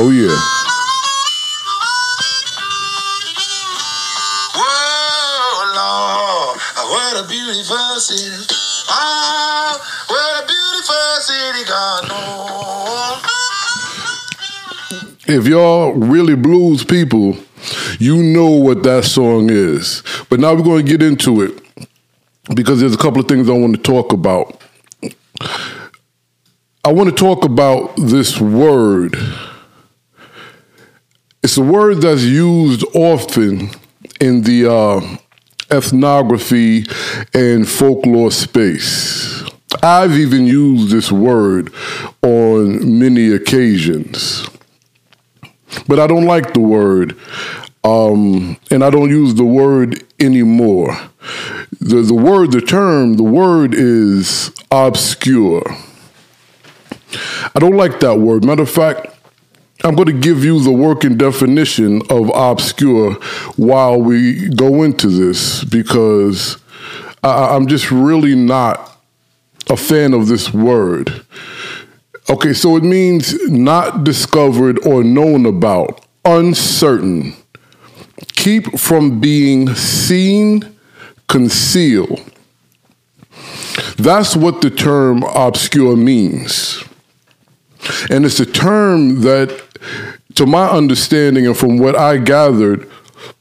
Oh 0.00 0.10
yeah. 0.10 0.28
Whoa, 4.54 5.74
Lord, 5.74 6.60
what 6.86 7.24
a 7.24 7.26
beautiful 7.26 7.98
city. 7.98 8.46
Ah, 8.88 9.74
oh, 9.74 9.80
what 10.06 10.44
a 10.44 10.46
beautiful 10.46 11.18
city, 11.20 11.64
God 11.66 12.06
knows. 12.06 12.26
If 15.36 15.48
y'all 15.48 15.94
really 15.94 16.36
blues 16.36 16.84
people, 16.84 17.36
you 17.98 18.22
know 18.22 18.50
what 18.50 18.84
that 18.84 19.02
song 19.04 19.50
is. 19.50 20.04
But 20.30 20.38
now 20.38 20.54
we're 20.54 20.62
going 20.62 20.86
to 20.86 20.90
get 20.92 21.02
into 21.02 21.42
it 21.42 21.60
because 22.54 22.78
there's 22.78 22.94
a 22.94 22.98
couple 22.98 23.20
of 23.20 23.26
things 23.26 23.50
I 23.50 23.52
want 23.52 23.74
to 23.74 23.82
talk 23.82 24.12
about. 24.12 24.62
I 26.84 26.92
want 26.92 27.10
to 27.10 27.16
talk 27.16 27.44
about 27.44 27.96
this 27.96 28.40
word. 28.40 29.16
It's 31.48 31.56
a 31.56 31.62
word 31.62 32.02
that's 32.02 32.24
used 32.24 32.84
often 32.94 33.70
in 34.20 34.42
the 34.42 34.70
uh, 34.70 35.16
ethnography 35.74 36.84
and 37.32 37.66
folklore 37.66 38.30
space. 38.30 39.44
I've 39.82 40.12
even 40.12 40.46
used 40.46 40.90
this 40.90 41.10
word 41.10 41.72
on 42.20 42.98
many 42.98 43.32
occasions. 43.32 44.46
But 45.88 45.98
I 45.98 46.06
don't 46.06 46.26
like 46.26 46.52
the 46.52 46.60
word, 46.60 47.16
um, 47.82 48.58
and 48.70 48.84
I 48.84 48.90
don't 48.90 49.08
use 49.08 49.34
the 49.34 49.46
word 49.46 50.04
anymore. 50.20 50.98
The, 51.80 52.02
the 52.02 52.12
word, 52.12 52.52
the 52.52 52.60
term, 52.60 53.14
the 53.14 53.22
word 53.22 53.72
is 53.72 54.50
obscure. 54.70 55.62
I 57.54 57.58
don't 57.58 57.78
like 57.78 58.00
that 58.00 58.18
word. 58.18 58.44
Matter 58.44 58.64
of 58.64 58.70
fact, 58.70 59.17
I'm 59.84 59.94
going 59.94 60.06
to 60.06 60.12
give 60.12 60.44
you 60.44 60.60
the 60.60 60.72
working 60.72 61.16
definition 61.16 62.02
of 62.10 62.30
obscure 62.34 63.14
while 63.56 64.00
we 64.00 64.48
go 64.48 64.82
into 64.82 65.08
this 65.08 65.62
because 65.64 66.58
I, 67.22 67.54
I'm 67.54 67.68
just 67.68 67.90
really 67.90 68.34
not 68.34 68.98
a 69.70 69.76
fan 69.76 70.14
of 70.14 70.26
this 70.26 70.52
word. 70.52 71.24
Okay, 72.30 72.52
so 72.52 72.76
it 72.76 72.82
means 72.82 73.48
not 73.48 74.04
discovered 74.04 74.84
or 74.84 75.04
known 75.04 75.46
about, 75.46 76.04
uncertain, 76.24 77.34
keep 78.34 78.78
from 78.78 79.20
being 79.20 79.74
seen, 79.74 80.76
conceal. 81.28 82.18
That's 83.96 84.36
what 84.36 84.60
the 84.60 84.70
term 84.70 85.22
obscure 85.22 85.96
means. 85.96 86.82
And 88.10 88.24
it's 88.24 88.40
a 88.40 88.46
term 88.46 89.22
that, 89.22 89.62
to 90.34 90.46
my 90.46 90.68
understanding 90.68 91.46
and 91.46 91.56
from 91.56 91.78
what 91.78 91.96
I 91.96 92.18
gathered, 92.18 92.88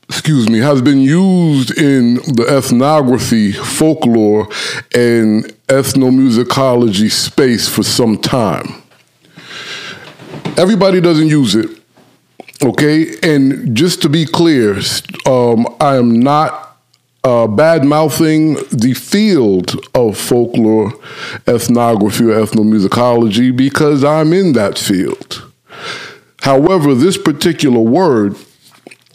excuse 0.10 0.50
me, 0.50 0.60
has 0.60 0.82
been 0.82 1.00
used 1.00 1.78
in 1.78 2.16
the 2.16 2.46
ethnography, 2.50 3.52
folklore, 3.52 4.48
and 4.96 5.46
ethnomusicology 5.68 7.12
space 7.12 7.68
for 7.68 7.84
some 7.84 8.18
time. 8.18 8.82
Everybody 10.58 11.02
doesn't 11.02 11.28
use 11.28 11.56
it, 11.56 11.70
okay? 12.64 13.14
And 13.22 13.76
just 13.76 14.02
to 14.02 14.10
be 14.10 14.26
clear, 14.26 14.80
um, 15.26 15.68
I 15.80 15.98
am 15.98 16.20
not 16.20 16.68
uh, 17.24 17.46
bad 17.46 17.84
mouthing 17.84 18.56
the 18.72 18.94
field 18.94 19.76
of 19.94 20.18
folklore, 20.18 20.94
ethnography, 21.46 22.24
or 22.24 22.42
ethnomusicology 22.42 23.56
because 23.56 24.04
I'm 24.04 24.32
in 24.34 24.54
that 24.54 24.78
field. 24.78 25.47
However, 26.42 26.94
this 26.94 27.18
particular 27.18 27.80
word, 27.80 28.36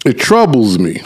it 0.05 0.19
troubles 0.19 0.79
me. 0.79 1.03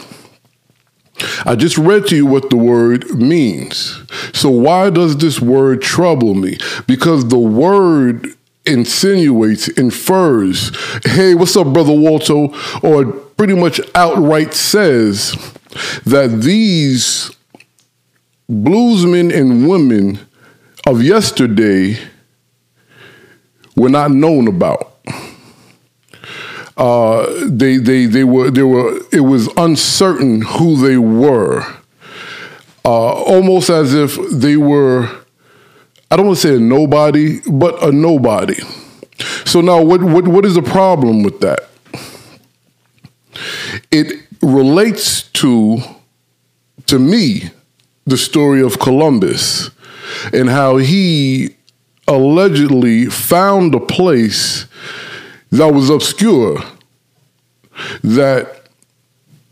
I 1.45 1.55
just 1.55 1.77
read 1.77 2.07
to 2.07 2.15
you 2.15 2.25
what 2.25 2.49
the 2.49 2.57
word 2.57 3.09
means. 3.11 4.01
So, 4.33 4.49
why 4.49 4.89
does 4.89 5.17
this 5.17 5.39
word 5.41 5.81
trouble 5.81 6.35
me? 6.35 6.57
Because 6.85 7.27
the 7.27 7.39
word 7.39 8.27
insinuates, 8.65 9.67
infers, 9.69 10.71
hey, 11.05 11.33
what's 11.33 11.55
up, 11.55 11.73
Brother 11.73 11.93
Walto? 11.93 12.53
Or 12.83 13.11
pretty 13.11 13.55
much 13.55 13.79
outright 13.95 14.53
says 14.53 15.31
that 16.05 16.41
these 16.41 17.31
bluesmen 18.49 19.33
and 19.33 19.67
women 19.67 20.19
of 20.85 21.01
yesterday 21.01 21.97
were 23.75 23.89
not 23.89 24.11
known 24.11 24.47
about. 24.47 24.96
Uh, 26.77 27.25
they 27.47 27.77
they 27.77 28.05
they 28.05 28.23
were 28.23 28.51
they 28.51 28.61
were 28.61 28.99
it 29.11 29.21
was 29.21 29.49
uncertain 29.57 30.41
who 30.41 30.77
they 30.77 30.97
were, 30.97 31.63
uh, 32.85 33.13
almost 33.23 33.69
as 33.69 33.95
if 33.95 34.17
they 34.31 34.57
were. 34.57 35.09
I 36.11 36.15
don't 36.15 36.27
want 36.27 36.37
to 36.39 36.47
say 36.47 36.55
a 36.55 36.59
nobody, 36.59 37.39
but 37.51 37.81
a 37.83 37.91
nobody. 37.91 38.61
So 39.45 39.61
now, 39.61 39.81
what 39.81 40.03
what 40.03 40.27
what 40.27 40.45
is 40.45 40.53
the 40.53 40.61
problem 40.61 41.23
with 41.23 41.39
that? 41.39 41.67
It 43.91 44.21
relates 44.41 45.23
to 45.23 45.79
to 46.85 46.99
me 46.99 47.49
the 48.05 48.17
story 48.17 48.61
of 48.61 48.79
Columbus 48.79 49.71
and 50.31 50.49
how 50.49 50.77
he 50.77 51.55
allegedly 52.07 53.07
found 53.07 53.75
a 53.75 53.79
place 53.79 54.65
that 55.51 55.73
was 55.73 55.89
obscure, 55.89 56.61
that 58.03 58.67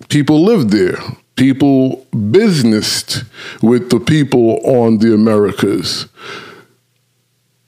people 0.10 0.44
lived 0.44 0.72
there. 0.72 0.98
People 1.36 2.06
businessed 2.32 3.24
with 3.62 3.90
the 3.90 4.00
people 4.00 4.60
on 4.66 5.00
the 5.00 5.14
Americas. 5.14 6.08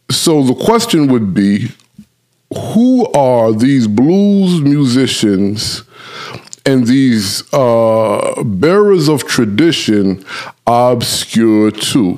So 0.10 0.42
the 0.42 0.56
question 0.56 1.08
would 1.08 1.34
be 1.34 1.72
who 2.54 3.12
are 3.12 3.52
these 3.52 3.88
blues 3.88 4.62
musicians 4.62 5.84
and 6.66 6.88
these 6.88 7.44
uh, 7.54 8.42
bearers 8.44 9.10
of 9.10 9.28
tradition 9.28 10.24
obscure 10.66 11.72
to? 11.72 12.18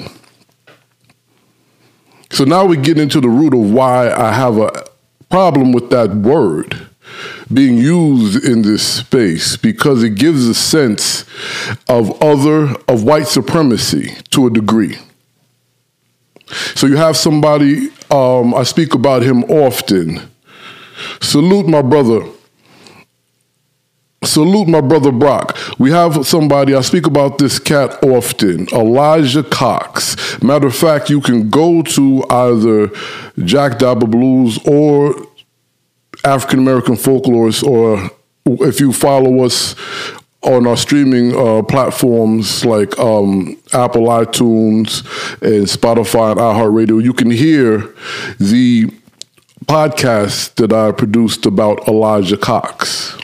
So 2.31 2.44
now 2.44 2.66
we 2.66 2.78
get 2.78 3.00
into 3.00 3.19
the 3.19 3.30
root 3.30 3.56
of 3.56 3.72
why 3.72 4.12
I 4.12 4.31
have 4.34 4.58
a 4.58 4.88
problem 5.29 5.72
with 5.72 5.90
that 5.90 6.09
word 6.09 6.88
being 7.51 7.78
used 7.78 8.44
in 8.45 8.62
this 8.62 8.97
space 9.00 9.57
because 9.57 10.03
it 10.03 10.16
gives 10.16 10.47
a 10.47 10.53
sense 10.53 11.25
of 11.88 12.22
other, 12.22 12.75
of 12.88 13.03
white 13.03 13.28
supremacy 13.28 14.16
to 14.29 14.47
a 14.47 14.50
degree. 14.50 14.97
So 16.75 16.88
you 16.88 16.97
have 16.97 17.18
somebody, 17.18 17.89
um, 18.12 18.53
I 18.53 18.63
speak 18.63 18.94
about 18.94 19.23
him 19.23 19.44
often. 19.45 20.29
Salute 21.22 21.68
my 21.68 21.81
brother. 21.81 22.22
Salute 24.24 24.68
my 24.68 24.81
brother 24.81 25.13
Brock. 25.13 25.57
We 25.80 25.91
have 25.91 26.28
somebody, 26.28 26.75
I 26.75 26.81
speak 26.81 27.07
about 27.07 27.38
this 27.38 27.57
cat 27.57 28.03
often, 28.03 28.68
Elijah 28.74 29.44
Cox. 29.44 30.41
Matter 30.44 30.68
of 30.68 30.75
fact, 30.75 31.09
you 31.09 31.22
can 31.22 31.50
go 31.50 31.81
to 31.84 32.25
either 32.30 32.88
Jack 33.46 33.80
Dappa 33.80 34.12
Blues 34.12 34.59
or 34.68 35.16
African 36.25 36.59
American 36.59 36.96
Folklorist, 36.96 37.63
or 37.63 38.12
if 38.46 38.81
you 38.81 38.91
follow 38.91 39.44
us 39.46 39.75
on 40.41 40.68
our 40.68 40.75
streaming 40.75 41.34
uh, 41.36 41.62
platforms 41.63 42.66
like 42.66 42.97
um, 43.00 43.57
Apple 43.72 44.07
iTunes 44.07 45.01
and 45.41 45.66
Spotify 45.66 46.31
and 46.31 46.40
iHeartRadio, 46.41 47.01
you 47.01 47.13
can 47.13 47.31
hear 47.31 47.80
the 48.38 48.92
podcast 49.66 50.56
that 50.56 50.74
I 50.74 50.92
produced 50.92 51.45
about 51.45 51.88
Elijah 51.88 52.38
Cox. 52.38 53.18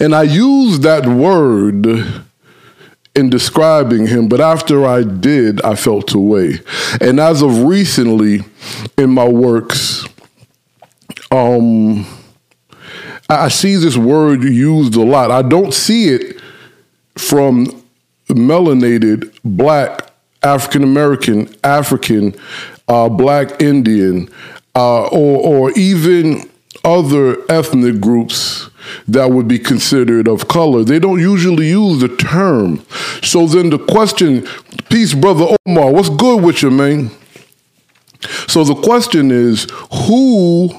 And 0.00 0.14
I 0.14 0.22
used 0.22 0.82
that 0.82 1.06
word 1.06 1.86
in 3.14 3.30
describing 3.30 4.06
him, 4.06 4.28
but 4.28 4.40
after 4.40 4.86
I 4.86 5.02
did, 5.02 5.62
I 5.62 5.74
felt 5.74 6.14
away. 6.14 6.60
And 7.00 7.18
as 7.18 7.42
of 7.42 7.62
recently 7.62 8.40
in 8.98 9.10
my 9.10 9.26
works, 9.26 10.06
um, 11.30 12.06
I 13.28 13.48
see 13.48 13.76
this 13.76 13.96
word 13.96 14.44
used 14.44 14.94
a 14.94 15.02
lot. 15.02 15.30
I 15.30 15.42
don't 15.42 15.72
see 15.72 16.08
it 16.08 16.40
from 17.16 17.66
melanated 18.28 19.36
black 19.44 20.10
African 20.42 20.82
American, 20.82 21.52
African, 21.64 22.34
uh, 22.86 23.08
black 23.08 23.60
Indian, 23.60 24.28
uh, 24.74 25.06
or, 25.06 25.70
or 25.70 25.70
even 25.72 26.48
other 26.84 27.38
ethnic 27.50 28.00
groups 28.00 28.70
that 29.08 29.30
would 29.30 29.48
be 29.48 29.58
considered 29.58 30.28
of 30.28 30.48
color. 30.48 30.84
They 30.84 30.98
don't 30.98 31.20
usually 31.20 31.68
use 31.68 32.00
the 32.00 32.14
term. 32.16 32.84
So 33.22 33.46
then 33.46 33.70
the 33.70 33.78
question, 33.78 34.46
peace, 34.88 35.14
brother 35.14 35.56
Omar, 35.66 35.92
what's 35.92 36.10
good 36.10 36.42
with 36.42 36.62
you, 36.62 36.70
man? 36.70 37.10
So 38.48 38.64
the 38.64 38.74
question 38.74 39.30
is, 39.30 39.66
who 40.06 40.70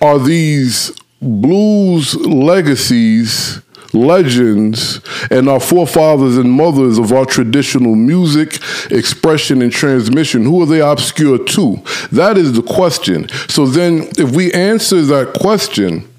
are 0.00 0.18
these 0.18 0.92
blues 1.20 2.14
legacies 2.16 3.60
legends 3.92 5.00
and 5.30 5.48
our 5.48 5.60
forefathers 5.60 6.36
and 6.36 6.50
mothers 6.50 6.98
of 6.98 7.12
our 7.12 7.24
traditional 7.24 7.94
music, 7.94 8.58
expression, 8.90 9.62
and 9.62 9.72
transmission, 9.72 10.44
who 10.44 10.62
are 10.62 10.66
they 10.66 10.80
obscure 10.80 11.38
to? 11.38 11.76
That 12.12 12.36
is 12.36 12.52
the 12.52 12.62
question. 12.62 13.28
So 13.48 13.66
then, 13.66 14.08
if 14.18 14.34
we 14.34 14.52
answer 14.52 15.02
that 15.02 15.34
question, 15.34 16.09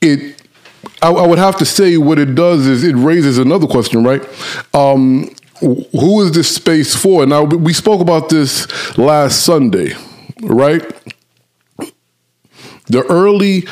it 0.00 0.36
I, 1.02 1.10
I 1.10 1.26
would 1.26 1.38
have 1.38 1.56
to 1.58 1.64
say 1.64 1.96
what 1.96 2.18
it 2.18 2.34
does 2.34 2.66
is 2.66 2.84
it 2.84 2.94
raises 2.96 3.38
another 3.38 3.66
question, 3.66 4.04
right? 4.04 4.22
Um, 4.74 5.34
who 5.60 6.22
is 6.22 6.32
this 6.32 6.54
space 6.54 6.94
for? 6.94 7.26
Now 7.26 7.44
we 7.44 7.72
spoke 7.72 8.00
about 8.00 8.28
this 8.28 8.98
last 8.98 9.44
Sunday, 9.44 9.94
right? 10.42 10.82
The 12.86 13.04
early 13.08 13.62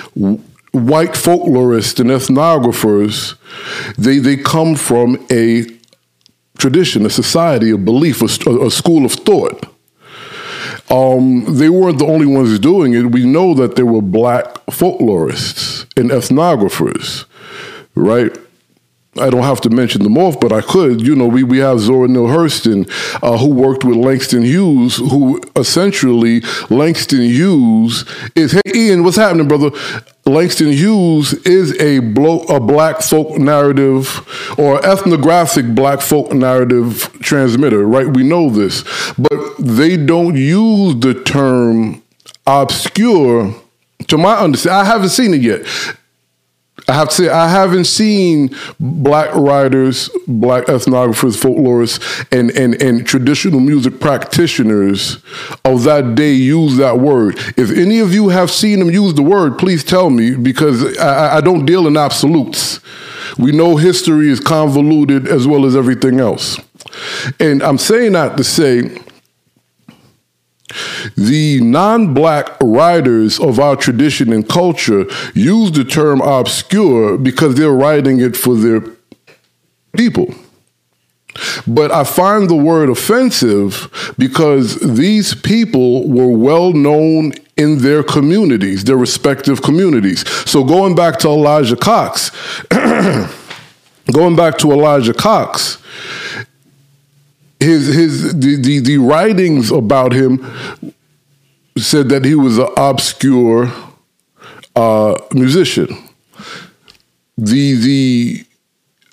white 0.72 1.12
folklorists 1.12 2.00
and 2.00 2.10
ethnographers, 2.10 3.36
they, 3.96 4.18
they 4.18 4.36
come 4.36 4.74
from 4.74 5.24
a 5.30 5.66
tradition, 6.58 7.06
a 7.06 7.10
society, 7.10 7.70
a 7.70 7.78
belief, 7.78 8.22
a, 8.22 8.66
a 8.66 8.70
school 8.70 9.04
of 9.04 9.12
thought. 9.12 9.73
Um, 10.90 11.56
they 11.56 11.68
weren't 11.68 11.98
the 11.98 12.06
only 12.06 12.26
ones 12.26 12.58
doing 12.58 12.94
it. 12.94 13.10
We 13.12 13.24
know 13.24 13.54
that 13.54 13.76
there 13.76 13.86
were 13.86 14.02
black 14.02 14.44
folklorists 14.66 15.86
and 15.96 16.10
ethnographers, 16.10 17.24
right? 17.94 18.36
I 19.16 19.30
don't 19.30 19.44
have 19.44 19.60
to 19.62 19.70
mention 19.70 20.02
them 20.02 20.18
off, 20.18 20.40
but 20.40 20.52
I 20.52 20.60
could. 20.60 21.00
You 21.00 21.14
know, 21.14 21.26
we, 21.26 21.44
we 21.44 21.58
have 21.58 21.78
Zora 21.78 22.08
Neale 22.08 22.26
Hurston, 22.26 22.90
uh, 23.22 23.38
who 23.38 23.48
worked 23.48 23.84
with 23.84 23.96
Langston 23.96 24.42
Hughes, 24.42 24.96
who 24.96 25.40
essentially 25.56 26.42
Langston 26.68 27.20
Hughes 27.22 28.04
is. 28.34 28.52
Hey, 28.52 28.60
Ian, 28.74 29.04
what's 29.04 29.16
happening, 29.16 29.46
brother? 29.46 29.70
Langston 30.26 30.72
Hughes 30.72 31.34
is 31.44 31.78
a, 31.80 31.98
blo- 31.98 32.44
a 32.44 32.58
black 32.58 33.02
folk 33.02 33.36
narrative 33.38 34.24
or 34.58 34.84
ethnographic 34.84 35.74
black 35.74 36.00
folk 36.00 36.32
narrative 36.32 37.10
transmitter, 37.20 37.86
right? 37.86 38.06
We 38.06 38.22
know 38.22 38.48
this, 38.48 38.84
but 39.18 39.38
they 39.58 39.98
don't 39.98 40.36
use 40.36 40.96
the 41.00 41.22
term 41.22 42.02
obscure. 42.46 43.54
To 44.08 44.18
my 44.18 44.36
understanding, 44.38 44.80
I 44.80 44.84
haven't 44.84 45.10
seen 45.10 45.34
it 45.34 45.42
yet 45.42 45.66
I 46.88 46.92
have 46.92 47.08
to 47.10 47.14
say, 47.14 47.28
I 47.28 47.48
haven't 47.48 47.84
seen 47.84 48.54
black 48.78 49.34
writers, 49.34 50.10
black 50.26 50.64
ethnographers, 50.64 51.40
folklorists, 51.40 52.26
and, 52.30 52.50
and, 52.50 52.80
and 52.82 53.06
traditional 53.06 53.60
music 53.60 54.00
practitioners 54.00 55.18
of 55.64 55.84
that 55.84 56.14
day 56.14 56.32
use 56.32 56.76
that 56.76 56.98
word. 56.98 57.38
If 57.56 57.70
any 57.70 58.00
of 58.00 58.12
you 58.12 58.28
have 58.28 58.50
seen 58.50 58.80
them 58.80 58.90
use 58.90 59.14
the 59.14 59.22
word, 59.22 59.56
please 59.56 59.82
tell 59.82 60.10
me 60.10 60.34
because 60.34 60.98
I, 60.98 61.36
I 61.36 61.40
don't 61.40 61.64
deal 61.64 61.86
in 61.86 61.96
absolutes. 61.96 62.80
We 63.38 63.52
know 63.52 63.76
history 63.76 64.28
is 64.28 64.40
convoluted 64.40 65.26
as 65.26 65.46
well 65.46 65.64
as 65.64 65.76
everything 65.76 66.20
else. 66.20 66.58
And 67.40 67.62
I'm 67.62 67.78
saying 67.78 68.12
that 68.12 68.36
to 68.36 68.44
say, 68.44 68.98
the 71.16 71.60
non 71.60 72.14
black 72.14 72.48
writers 72.60 73.38
of 73.38 73.58
our 73.58 73.76
tradition 73.76 74.32
and 74.32 74.48
culture 74.48 75.06
use 75.34 75.72
the 75.72 75.84
term 75.84 76.20
obscure 76.20 77.18
because 77.18 77.54
they're 77.54 77.72
writing 77.72 78.20
it 78.20 78.36
for 78.36 78.54
their 78.54 78.82
people. 79.96 80.34
But 81.66 81.90
I 81.90 82.04
find 82.04 82.48
the 82.48 82.56
word 82.56 82.88
offensive 82.88 84.14
because 84.18 84.76
these 84.80 85.34
people 85.34 86.08
were 86.08 86.28
well 86.28 86.72
known 86.72 87.32
in 87.56 87.78
their 87.78 88.02
communities, 88.02 88.84
their 88.84 88.96
respective 88.96 89.62
communities. 89.62 90.28
So 90.48 90.64
going 90.64 90.94
back 90.94 91.18
to 91.20 91.28
Elijah 91.28 91.76
Cox, 91.76 92.30
going 94.12 94.36
back 94.36 94.58
to 94.58 94.72
Elijah 94.72 95.14
Cox, 95.14 95.78
his 97.64 97.94
his 97.94 98.38
the, 98.38 98.56
the, 98.56 98.78
the 98.80 98.98
writings 98.98 99.70
about 99.70 100.12
him 100.12 100.44
said 101.76 102.08
that 102.10 102.24
he 102.24 102.34
was 102.34 102.58
an 102.58 102.68
obscure 102.76 103.72
uh, 104.76 105.18
musician. 105.32 105.88
The 107.36 107.74
the 107.74 108.46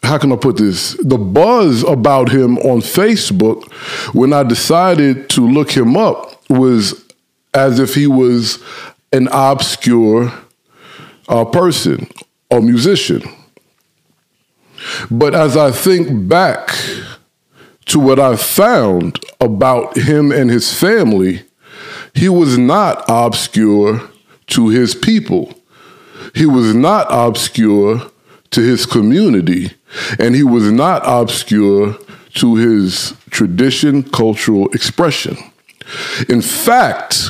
how 0.03 0.17
can 0.17 0.31
I 0.31 0.35
put 0.35 0.57
this? 0.57 0.93
The 1.03 1.17
buzz 1.17 1.83
about 1.83 2.29
him 2.31 2.57
on 2.59 2.81
Facebook 2.81 3.71
when 4.13 4.33
I 4.33 4.43
decided 4.43 5.29
to 5.31 5.41
look 5.47 5.71
him 5.71 5.95
up 5.95 6.49
was 6.49 7.05
as 7.53 7.79
if 7.79 7.95
he 7.95 8.07
was 8.07 8.61
an 9.11 9.27
obscure 9.31 10.31
uh, 11.29 11.45
person 11.45 12.07
or 12.49 12.61
musician. 12.61 13.21
But 15.09 15.35
as 15.35 15.55
I 15.55 15.71
think 15.71 16.27
back 16.27 16.71
to 17.85 17.99
what 17.99 18.19
I 18.19 18.35
found 18.35 19.19
about 19.39 19.97
him 19.97 20.31
and 20.31 20.49
his 20.49 20.73
family, 20.73 21.43
he 22.13 22.29
was 22.29 22.57
not 22.57 23.03
obscure 23.07 24.09
to 24.47 24.69
his 24.69 24.95
people. 24.95 25.53
He 26.35 26.45
was 26.45 26.73
not 26.73 27.07
obscure 27.09 28.01
to 28.51 28.61
his 28.61 28.85
community, 28.85 29.71
and 30.19 30.35
he 30.35 30.43
was 30.43 30.71
not 30.71 31.01
obscure 31.05 31.97
to 32.35 32.55
his 32.55 33.13
tradition, 33.29 34.03
cultural 34.03 34.67
expression. 34.73 35.37
In 36.29 36.41
fact, 36.41 37.29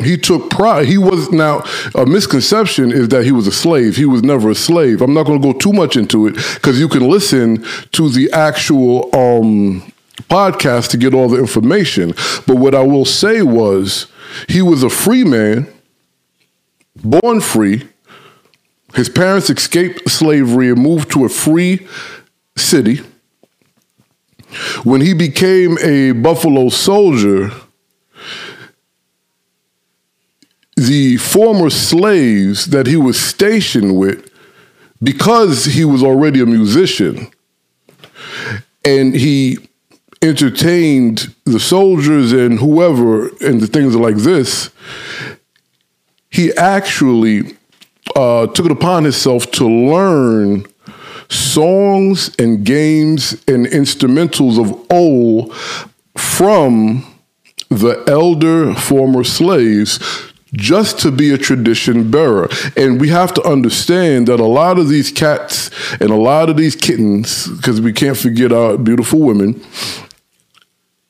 he 0.00 0.16
took 0.16 0.50
pride. 0.50 0.86
He 0.86 0.98
was 0.98 1.30
now 1.30 1.62
a 1.94 2.06
misconception 2.06 2.92
is 2.92 3.08
that 3.08 3.24
he 3.24 3.32
was 3.32 3.46
a 3.46 3.52
slave. 3.52 3.96
He 3.96 4.04
was 4.04 4.22
never 4.22 4.50
a 4.50 4.54
slave. 4.54 5.00
I'm 5.00 5.14
not 5.14 5.26
going 5.26 5.40
to 5.40 5.52
go 5.52 5.58
too 5.58 5.72
much 5.72 5.96
into 5.96 6.26
it 6.26 6.34
because 6.54 6.78
you 6.78 6.88
can 6.88 7.08
listen 7.08 7.64
to 7.92 8.08
the 8.08 8.30
actual 8.32 9.04
um, 9.14 9.92
podcast 10.28 10.90
to 10.90 10.96
get 10.96 11.14
all 11.14 11.28
the 11.28 11.38
information. 11.38 12.12
But 12.46 12.56
what 12.56 12.74
I 12.74 12.82
will 12.82 13.04
say 13.04 13.42
was 13.42 14.06
he 14.48 14.62
was 14.62 14.82
a 14.82 14.90
free 14.90 15.24
man, 15.24 15.72
born 16.96 17.40
free. 17.40 17.88
His 18.94 19.08
parents 19.08 19.50
escaped 19.50 20.10
slavery 20.10 20.70
and 20.70 20.80
moved 20.80 21.10
to 21.12 21.24
a 21.24 21.28
free 21.28 21.86
city. 22.56 23.00
When 24.82 25.00
he 25.00 25.14
became 25.14 25.78
a 25.78 26.10
Buffalo 26.12 26.70
soldier, 26.70 27.52
the 30.86 31.18
former 31.18 31.68
slaves 31.68 32.66
that 32.66 32.86
he 32.86 32.96
was 32.96 33.20
stationed 33.20 33.98
with, 33.98 34.30
because 35.02 35.66
he 35.66 35.84
was 35.84 36.02
already 36.02 36.40
a 36.40 36.46
musician, 36.46 37.30
and 38.84 39.14
he 39.14 39.58
entertained 40.22 41.34
the 41.44 41.60
soldiers 41.60 42.32
and 42.32 42.58
whoever 42.58 43.28
and 43.44 43.60
the 43.60 43.66
things 43.66 43.94
like 43.94 44.16
this, 44.16 44.70
he 46.30 46.52
actually 46.56 47.56
uh, 48.16 48.46
took 48.48 48.66
it 48.66 48.72
upon 48.72 49.04
himself 49.04 49.50
to 49.50 49.66
learn 49.66 50.64
songs 51.28 52.34
and 52.38 52.64
games 52.64 53.32
and 53.46 53.66
instrumentals 53.66 54.58
of 54.58 54.86
old 54.90 55.54
from 56.16 57.04
the 57.68 58.02
elder 58.08 58.74
former 58.74 59.22
slaves 59.22 60.29
just 60.52 60.98
to 61.00 61.10
be 61.10 61.32
a 61.32 61.38
tradition 61.38 62.10
bearer. 62.10 62.48
And 62.76 63.00
we 63.00 63.08
have 63.08 63.32
to 63.34 63.42
understand 63.42 64.28
that 64.28 64.40
a 64.40 64.44
lot 64.44 64.78
of 64.78 64.88
these 64.88 65.10
cats 65.12 65.70
and 66.00 66.10
a 66.10 66.16
lot 66.16 66.50
of 66.50 66.56
these 66.56 66.74
kittens, 66.74 67.48
because 67.48 67.80
we 67.80 67.92
can't 67.92 68.16
forget 68.16 68.52
our 68.52 68.76
beautiful 68.76 69.20
women, 69.20 69.62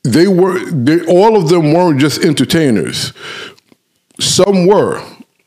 they 0.02 0.26
were 0.26 0.59
they, 0.70 1.04
all 1.06 1.37
of 1.37 1.49
them 1.49 1.73
weren't 1.73 2.00
just 2.00 2.25
entertainers. 2.25 3.12
Some 4.18 4.66
were. 4.66 5.02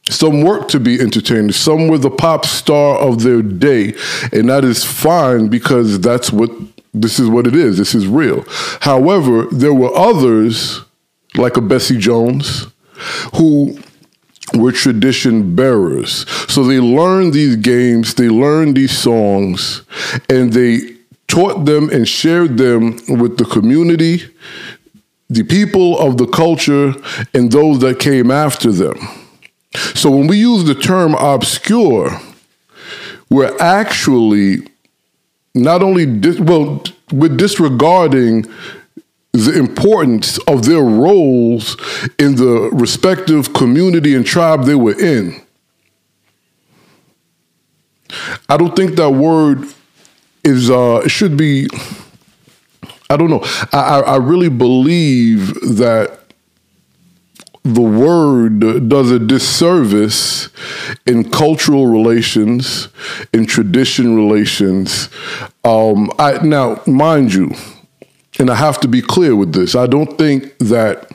Some 0.09 0.41
worked 0.41 0.69
to 0.71 0.79
be 0.79 0.99
entertainers. 0.99 1.55
Some 1.55 1.87
were 1.87 1.97
the 1.97 2.11
pop 2.11 2.45
star 2.45 2.97
of 2.97 3.23
their 3.23 3.41
day. 3.41 3.93
And 4.31 4.49
that 4.49 4.65
is 4.65 4.83
fine 4.83 5.47
because 5.47 5.99
that's 6.01 6.31
what 6.31 6.51
this 6.93 7.19
is 7.19 7.29
what 7.29 7.47
it 7.47 7.55
is. 7.55 7.77
This 7.77 7.95
is 7.95 8.05
real. 8.05 8.43
However, 8.81 9.47
there 9.51 9.73
were 9.73 9.95
others, 9.95 10.81
like 11.35 11.57
a 11.57 11.61
Bessie 11.61 11.97
Jones, 11.97 12.67
who 13.35 13.77
were 14.53 14.71
tradition 14.71 15.55
bearers. 15.55 16.29
So 16.51 16.63
they 16.63 16.79
learned 16.79 17.33
these 17.33 17.55
games, 17.55 18.13
they 18.15 18.29
learned 18.29 18.77
these 18.77 18.97
songs, 18.97 19.83
and 20.29 20.53
they 20.53 20.79
taught 21.27 21.65
them 21.65 21.89
and 21.89 22.07
shared 22.07 22.57
them 22.57 22.97
with 23.07 23.37
the 23.37 23.45
community, 23.45 24.21
the 25.29 25.43
people 25.43 25.97
of 25.97 26.17
the 26.17 26.27
culture, 26.27 26.93
and 27.33 27.51
those 27.51 27.79
that 27.79 27.99
came 27.99 28.29
after 28.29 28.71
them. 28.71 28.97
So 29.95 30.11
when 30.11 30.27
we 30.27 30.37
use 30.37 30.65
the 30.65 30.75
term 30.75 31.15
obscure, 31.15 32.19
we're 33.29 33.57
actually 33.59 34.67
not 35.55 35.81
only, 35.81 36.05
dis- 36.05 36.39
well, 36.39 36.83
we're 37.11 37.35
disregarding 37.35 38.45
the 39.33 39.57
importance 39.57 40.37
of 40.47 40.65
their 40.65 40.83
roles 40.83 41.75
in 42.19 42.35
the 42.35 42.69
respective 42.71 43.53
community 43.53 44.15
and 44.15 44.25
tribe 44.25 44.63
they 44.65 44.75
were 44.75 44.99
in. 44.99 45.41
I 48.47 48.57
don't 48.57 48.75
think 48.75 48.95
that 48.95 49.09
word 49.09 49.67
is 50.43 50.69
uh 50.69 51.07
should 51.07 51.35
be 51.35 51.67
I 53.09 53.17
don't 53.17 53.29
know. 53.29 53.41
I, 53.71 54.01
I 54.05 54.15
really 54.17 54.49
believe 54.49 55.53
that 55.77 56.19
the 57.63 57.81
word 57.81 58.89
does 58.89 59.11
a 59.11 59.19
disservice 59.19 60.49
in 61.05 61.29
cultural 61.29 61.87
relations, 61.87 62.89
in 63.31 63.45
tradition 63.45 64.15
relations. 64.15 65.09
Um, 65.63 66.11
I, 66.19 66.43
now, 66.43 66.81
mind 66.87 67.33
you, 67.33 67.51
and 68.43 68.51
I 68.51 68.55
have 68.55 68.81
to 68.81 68.89
be 68.89 69.01
clear 69.01 69.37
with 69.37 69.53
this. 69.53 69.73
I 69.73 69.87
don't 69.87 70.17
think 70.17 70.57
that 70.57 71.09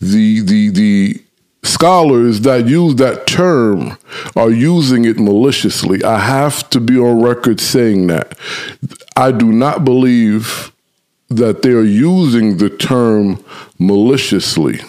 the 0.00 0.40
the 0.40 0.70
the 0.70 1.22
scholars 1.62 2.40
that 2.40 2.66
use 2.66 2.96
that 2.96 3.28
term 3.28 3.96
are 4.34 4.50
using 4.50 5.04
it 5.04 5.20
maliciously. 5.20 6.02
I 6.02 6.18
have 6.18 6.68
to 6.70 6.80
be 6.80 6.98
on 6.98 7.22
record 7.22 7.60
saying 7.60 8.08
that. 8.08 8.36
I 9.14 9.30
do 9.30 9.52
not 9.52 9.84
believe 9.84 10.72
that 11.28 11.62
they 11.62 11.70
are 11.70 11.84
using 11.84 12.56
the 12.56 12.70
term 12.70 13.38
maliciously. 13.78 14.80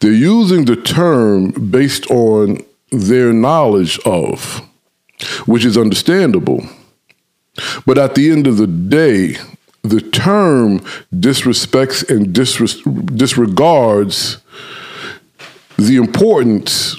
They're 0.00 0.12
using 0.12 0.64
the 0.64 0.76
term 0.76 1.50
based 1.70 2.10
on 2.10 2.64
their 2.90 3.34
knowledge 3.34 3.98
of, 4.06 4.66
which 5.44 5.66
is 5.66 5.76
understandable. 5.76 6.64
But 7.84 7.98
at 7.98 8.14
the 8.14 8.30
end 8.30 8.46
of 8.46 8.56
the 8.56 8.66
day, 8.66 9.36
the 9.82 10.00
term 10.00 10.78
disrespects 11.12 12.08
and 12.08 12.28
disres- 12.34 13.16
disregards 13.16 14.38
the 15.76 15.96
importance 15.96 16.98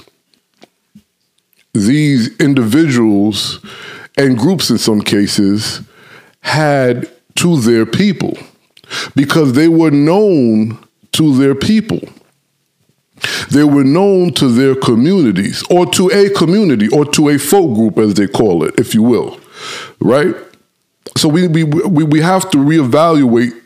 these 1.72 2.36
individuals 2.38 3.60
and 4.16 4.38
groups 4.38 4.70
in 4.70 4.78
some 4.78 5.00
cases 5.00 5.80
had 6.40 7.10
to 7.34 7.60
their 7.60 7.84
people 7.84 8.36
because 9.16 9.54
they 9.54 9.68
were 9.68 9.90
known 9.90 10.78
to 11.12 11.36
their 11.36 11.54
people. 11.54 12.00
They 13.50 13.64
were 13.64 13.84
known 13.84 14.32
to 14.34 14.48
their 14.48 14.74
communities 14.74 15.64
or 15.70 15.86
to 15.92 16.10
a 16.10 16.30
community 16.30 16.88
or 16.88 17.04
to 17.06 17.30
a 17.30 17.38
folk 17.38 17.74
group, 17.74 17.98
as 17.98 18.14
they 18.14 18.26
call 18.26 18.64
it, 18.64 18.78
if 18.78 18.94
you 18.94 19.02
will, 19.02 19.40
right? 20.00 20.34
So 21.16 21.28
we, 21.28 21.46
we, 21.48 21.64
we, 21.64 22.04
we 22.04 22.20
have 22.20 22.50
to 22.50 22.58
reevaluate 22.58 23.60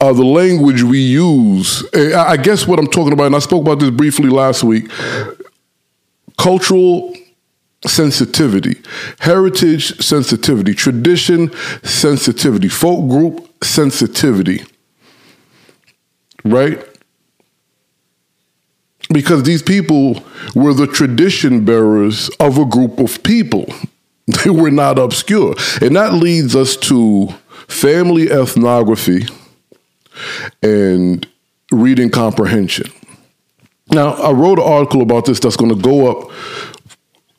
uh, 0.00 0.12
the 0.12 0.24
language 0.24 0.82
we 0.82 1.00
use. 1.00 1.84
I 1.94 2.36
guess 2.36 2.66
what 2.66 2.78
I'm 2.78 2.86
talking 2.86 3.12
about, 3.12 3.24
and 3.24 3.36
I 3.36 3.40
spoke 3.40 3.62
about 3.62 3.80
this 3.80 3.90
briefly 3.90 4.28
last 4.28 4.62
week 4.62 4.90
cultural 6.38 7.14
sensitivity, 7.86 8.80
heritage 9.20 9.98
sensitivity, 10.02 10.74
tradition 10.74 11.50
sensitivity, 11.82 12.68
folk 12.68 13.08
group 13.08 13.64
sensitivity, 13.64 14.62
right? 16.44 16.84
Because 19.10 19.44
these 19.44 19.62
people 19.62 20.22
were 20.54 20.74
the 20.74 20.86
tradition 20.86 21.64
bearers 21.64 22.28
of 22.40 22.58
a 22.58 22.64
group 22.64 22.98
of 22.98 23.22
people. 23.22 23.66
They 24.44 24.50
were 24.50 24.70
not 24.70 24.98
obscure. 24.98 25.54
And 25.80 25.94
that 25.96 26.14
leads 26.14 26.56
us 26.56 26.76
to 26.76 27.28
family 27.68 28.30
ethnography 28.30 29.26
and 30.62 31.26
reading 31.72 32.10
comprehension. 32.10 32.90
Now, 33.88 34.14
I 34.14 34.32
wrote 34.32 34.58
an 34.58 34.64
article 34.64 35.02
about 35.02 35.26
this 35.26 35.38
that's 35.38 35.56
going 35.56 35.74
to 35.74 35.80
go 35.80 36.10
up. 36.10 36.32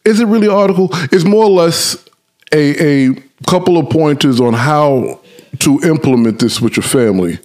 Is 0.06 0.22
it 0.22 0.28
really 0.28 0.48
an 0.48 0.54
article? 0.54 0.90
It's 1.12 1.26
more 1.26 1.44
or 1.44 1.50
less 1.50 2.06
a, 2.54 3.10
a 3.10 3.24
couple 3.48 3.78
of 3.78 3.90
pointers 3.90 4.40
on 4.40 4.54
how 4.54 5.20
to 5.60 5.80
implement 5.82 6.40
this 6.40 6.62
with 6.62 6.78
your 6.78 6.84
family. 6.84 7.40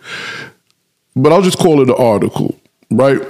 But 1.17 1.33
I'll 1.33 1.43
just 1.43 1.59
call 1.59 1.83
it 1.83 1.89
an 1.89 1.97
article, 1.97 2.57
right? 2.91 3.21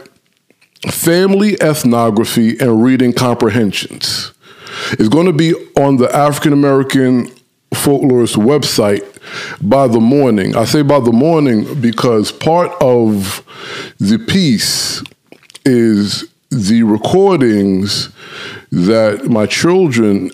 Family 0.90 1.54
ethnography 1.62 2.59
and 2.59 2.83
reading 2.85 3.12
comprehensions 3.14 4.31
is 4.99 5.09
going 5.09 5.26
to 5.26 5.33
be 5.33 5.55
on 5.76 5.97
the 5.97 6.14
African 6.14 6.52
American 6.52 7.26
folklorist 7.73 8.37
website 8.37 9.02
by 9.62 9.87
the 9.87 10.00
morning. 10.00 10.57
I 10.57 10.64
say 10.64 10.83
by 10.83 11.00
the 11.00 11.12
morning 11.12 11.81
because 11.81 12.31
part 12.31 12.71
of 12.83 13.45
the 13.99 14.19
piece 14.19 15.02
is 15.64 16.29
the 16.50 16.83
recordings 16.83 18.11
that 18.71 19.25
my 19.25 19.47
children 19.47 20.31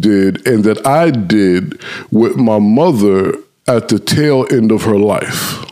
did 0.00 0.46
and 0.46 0.64
that 0.64 0.86
I 0.86 1.10
did 1.10 1.80
with 2.10 2.36
my 2.36 2.58
mother 2.58 3.34
at 3.66 3.88
the 3.88 3.98
tail 3.98 4.46
end 4.50 4.72
of 4.72 4.82
her 4.82 4.98
life. 4.98 5.64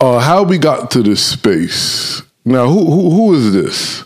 Uh, 0.00 0.20
how 0.20 0.42
we 0.42 0.58
got 0.58 0.90
to 0.92 1.02
this 1.02 1.24
space. 1.24 2.22
Now, 2.44 2.68
who, 2.68 2.84
who, 2.84 3.10
who 3.10 3.34
is 3.34 3.52
this? 3.52 4.04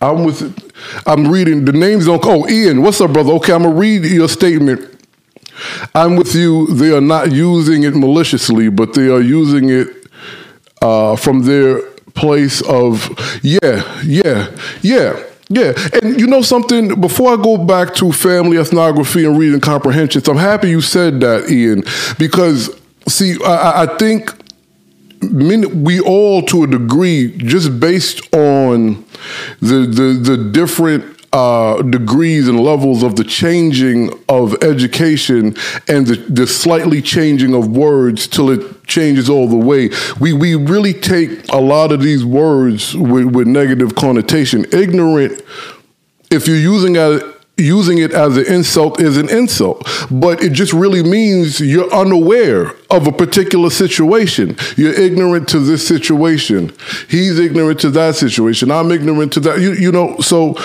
I'm 0.00 0.24
with. 0.24 0.72
I'm 1.06 1.30
reading 1.30 1.64
the 1.64 1.72
names. 1.72 2.06
Don't. 2.06 2.24
Oh, 2.24 2.48
Ian, 2.48 2.82
what's 2.82 3.00
up, 3.00 3.12
brother? 3.12 3.32
Okay, 3.34 3.52
I'm 3.52 3.62
gonna 3.62 3.74
read 3.74 4.04
your 4.04 4.28
statement. 4.28 4.88
I'm 5.94 6.16
with 6.16 6.34
you. 6.34 6.66
They 6.74 6.90
are 6.90 7.00
not 7.00 7.32
using 7.32 7.84
it 7.84 7.94
maliciously, 7.94 8.68
but 8.68 8.94
they 8.94 9.08
are 9.08 9.20
using 9.20 9.70
it 9.70 9.88
uh, 10.80 11.16
from 11.16 11.42
their 11.44 11.80
place 12.14 12.62
of 12.62 13.08
yeah, 13.42 14.00
yeah, 14.04 14.50
yeah. 14.82 15.22
Yeah, 15.48 15.74
and 15.92 16.18
you 16.18 16.26
know 16.26 16.40
something. 16.40 16.98
Before 16.98 17.34
I 17.34 17.42
go 17.42 17.58
back 17.58 17.94
to 17.96 18.10
family 18.10 18.56
ethnography 18.56 19.26
and 19.26 19.38
reading 19.38 19.60
comprehensions, 19.60 20.26
I'm 20.26 20.38
happy 20.38 20.70
you 20.70 20.80
said 20.80 21.20
that, 21.20 21.50
Ian, 21.50 21.82
because 22.18 22.74
see, 23.06 23.36
I, 23.44 23.82
I 23.82 23.98
think 23.98 24.32
we 25.22 26.00
all, 26.00 26.42
to 26.42 26.64
a 26.64 26.66
degree, 26.66 27.36
just 27.36 27.78
based 27.78 28.34
on 28.34 29.04
the 29.60 29.86
the, 29.86 30.18
the 30.20 30.50
different 30.52 31.12
uh, 31.32 31.80
degrees 31.82 32.46
and 32.46 32.60
levels 32.60 33.02
of 33.02 33.16
the 33.16 33.24
changing 33.24 34.10
of 34.28 34.54
education 34.62 35.56
and 35.88 36.06
the, 36.06 36.16
the, 36.28 36.46
slightly 36.46 37.00
changing 37.00 37.54
of 37.54 37.68
words 37.68 38.26
till 38.26 38.50
it 38.50 38.86
changes 38.86 39.30
all 39.30 39.48
the 39.48 39.56
way. 39.56 39.88
We 40.20 40.34
we 40.34 40.54
really 40.56 40.92
take 40.92 41.48
a 41.50 41.56
lot 41.56 41.90
of 41.90 42.02
these 42.02 42.24
words 42.24 42.94
with, 42.94 43.34
with 43.34 43.46
negative 43.46 43.94
connotation. 43.94 44.66
Ignorant, 44.72 45.40
if 46.30 46.46
you're 46.46 46.56
using 46.56 46.96
it 46.96 47.41
using 47.62 47.98
it 47.98 48.12
as 48.12 48.36
an 48.36 48.46
insult 48.46 49.00
is 49.00 49.16
an 49.16 49.28
insult, 49.30 49.86
but 50.10 50.42
it 50.42 50.52
just 50.52 50.72
really 50.72 51.02
means 51.02 51.60
you're 51.60 51.92
unaware 51.92 52.74
of 52.90 53.06
a 53.06 53.12
particular 53.12 53.70
situation. 53.70 54.56
You're 54.76 54.94
ignorant 54.94 55.48
to 55.50 55.60
this 55.60 55.86
situation. 55.86 56.72
He's 57.08 57.38
ignorant 57.38 57.80
to 57.80 57.90
that 57.90 58.16
situation. 58.16 58.70
I'm 58.70 58.90
ignorant 58.90 59.32
to 59.34 59.40
that. 59.40 59.60
You, 59.60 59.72
you 59.74 59.92
know, 59.92 60.18
so 60.18 60.56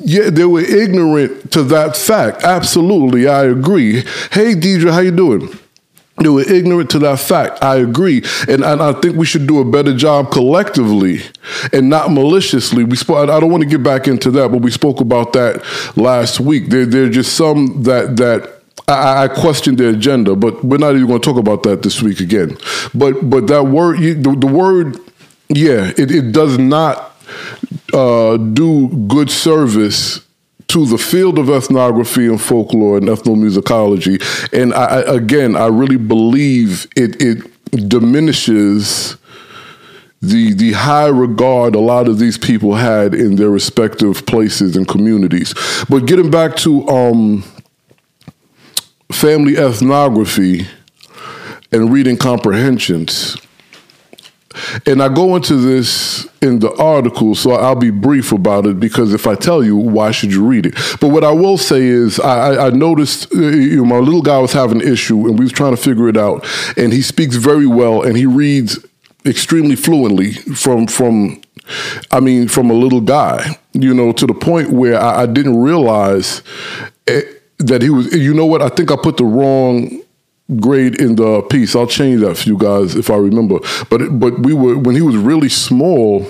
yeah, 0.00 0.30
they 0.30 0.44
were 0.44 0.60
ignorant 0.60 1.52
to 1.52 1.62
that 1.64 1.96
fact. 1.96 2.42
Absolutely, 2.42 3.28
I 3.28 3.44
agree. 3.44 4.00
Hey, 4.32 4.54
Deidre, 4.54 4.92
how 4.92 5.00
you 5.00 5.12
doing? 5.12 5.59
They 6.20 6.28
were 6.28 6.42
ignorant 6.42 6.90
to 6.90 6.98
that 7.00 7.18
fact. 7.18 7.64
I 7.64 7.76
agree, 7.76 8.22
and, 8.46 8.62
and 8.62 8.82
I 8.82 8.92
think 8.92 9.16
we 9.16 9.24
should 9.24 9.46
do 9.46 9.58
a 9.60 9.64
better 9.64 9.96
job 9.96 10.30
collectively 10.30 11.20
and 11.72 11.88
not 11.88 12.12
maliciously. 12.12 12.84
We 12.84 12.96
spoke. 12.96 13.30
I 13.30 13.40
don't 13.40 13.50
want 13.50 13.62
to 13.62 13.68
get 13.68 13.82
back 13.82 14.06
into 14.06 14.30
that, 14.32 14.50
but 14.50 14.60
we 14.60 14.70
spoke 14.70 15.00
about 15.00 15.32
that 15.32 15.64
last 15.96 16.38
week. 16.38 16.68
There, 16.68 16.84
there 16.84 17.04
are 17.04 17.10
just 17.10 17.36
some 17.36 17.84
that 17.84 18.18
that 18.18 18.60
I, 18.86 19.24
I 19.24 19.28
question 19.28 19.76
the 19.76 19.88
agenda, 19.88 20.36
but 20.36 20.62
we're 20.62 20.76
not 20.76 20.94
even 20.94 21.06
going 21.06 21.22
to 21.22 21.24
talk 21.24 21.38
about 21.38 21.62
that 21.62 21.82
this 21.82 22.02
week 22.02 22.20
again. 22.20 22.58
But 22.94 23.30
but 23.30 23.46
that 23.46 23.64
word, 23.68 23.98
the, 24.00 24.36
the 24.36 24.46
word, 24.46 24.98
yeah, 25.48 25.90
it, 25.96 26.10
it 26.10 26.32
does 26.32 26.58
not 26.58 27.16
uh, 27.94 28.36
do 28.36 28.88
good 29.08 29.30
service 29.30 30.20
to 30.70 30.86
the 30.86 30.98
field 30.98 31.38
of 31.38 31.50
ethnography 31.50 32.26
and 32.26 32.40
folklore 32.40 32.96
and 32.96 33.08
ethnomusicology. 33.08 34.20
And 34.52 34.72
I, 34.72 35.00
again, 35.00 35.56
I 35.56 35.66
really 35.66 35.96
believe 35.96 36.86
it, 36.96 37.20
it 37.20 37.88
diminishes 37.88 39.16
the 40.22 40.52
the 40.52 40.72
high 40.72 41.06
regard 41.06 41.74
a 41.74 41.80
lot 41.80 42.06
of 42.06 42.18
these 42.18 42.36
people 42.36 42.74
had 42.74 43.14
in 43.14 43.36
their 43.36 43.48
respective 43.48 44.26
places 44.26 44.76
and 44.76 44.86
communities. 44.86 45.54
But 45.88 46.06
getting 46.06 46.30
back 46.30 46.56
to 46.56 46.86
um, 46.88 47.44
family 49.10 49.56
ethnography 49.56 50.66
and 51.72 51.92
reading 51.92 52.16
comprehensions, 52.16 53.36
and 54.86 55.00
I 55.02 55.08
go 55.08 55.36
into 55.36 55.56
this 55.56 56.26
in 56.42 56.58
the 56.58 56.74
article, 56.76 57.34
so 57.34 57.52
I'll 57.52 57.76
be 57.76 57.90
brief 57.90 58.32
about 58.32 58.66
it 58.66 58.80
because 58.80 59.14
if 59.14 59.26
I 59.26 59.36
tell 59.36 59.62
you, 59.62 59.76
why 59.76 60.10
should 60.10 60.32
you 60.32 60.44
read 60.44 60.66
it? 60.66 60.74
But 61.00 61.08
what 61.08 61.22
I 61.22 61.30
will 61.30 61.56
say 61.56 61.82
is, 61.82 62.18
I, 62.18 62.66
I 62.66 62.70
noticed 62.70 63.32
uh, 63.34 63.38
you 63.38 63.76
know, 63.76 63.84
my 63.84 63.98
little 63.98 64.22
guy 64.22 64.38
was 64.38 64.52
having 64.52 64.82
an 64.82 64.88
issue, 64.88 65.28
and 65.28 65.38
we 65.38 65.44
was 65.44 65.52
trying 65.52 65.76
to 65.76 65.80
figure 65.80 66.08
it 66.08 66.16
out. 66.16 66.46
And 66.76 66.92
he 66.92 67.02
speaks 67.02 67.36
very 67.36 67.66
well, 67.66 68.02
and 68.02 68.16
he 68.16 68.26
reads 68.26 68.84
extremely 69.24 69.76
fluently 69.76 70.32
from 70.32 70.86
from. 70.86 71.42
I 72.10 72.18
mean, 72.18 72.48
from 72.48 72.68
a 72.68 72.72
little 72.74 73.00
guy, 73.00 73.56
you 73.74 73.94
know, 73.94 74.10
to 74.10 74.26
the 74.26 74.34
point 74.34 74.70
where 74.70 75.00
I, 75.00 75.22
I 75.22 75.26
didn't 75.26 75.62
realize 75.62 76.42
it, 77.06 77.24
eh, 77.24 77.32
that 77.58 77.82
he 77.82 77.90
was. 77.90 78.12
You 78.12 78.34
know 78.34 78.46
what? 78.46 78.60
I 78.60 78.70
think 78.70 78.90
I 78.90 78.96
put 78.96 79.18
the 79.18 79.24
wrong 79.24 80.02
grade 80.58 81.00
in 81.00 81.16
the 81.16 81.42
piece. 81.42 81.76
I'll 81.76 81.86
change 81.86 82.20
that 82.20 82.36
for 82.36 82.48
you 82.48 82.58
guys 82.58 82.96
if 82.96 83.10
I 83.10 83.16
remember. 83.16 83.58
But 83.88 84.18
but 84.18 84.40
we 84.40 84.52
were 84.52 84.78
when 84.78 84.94
he 84.94 85.02
was 85.02 85.16
really 85.16 85.48
small, 85.48 86.26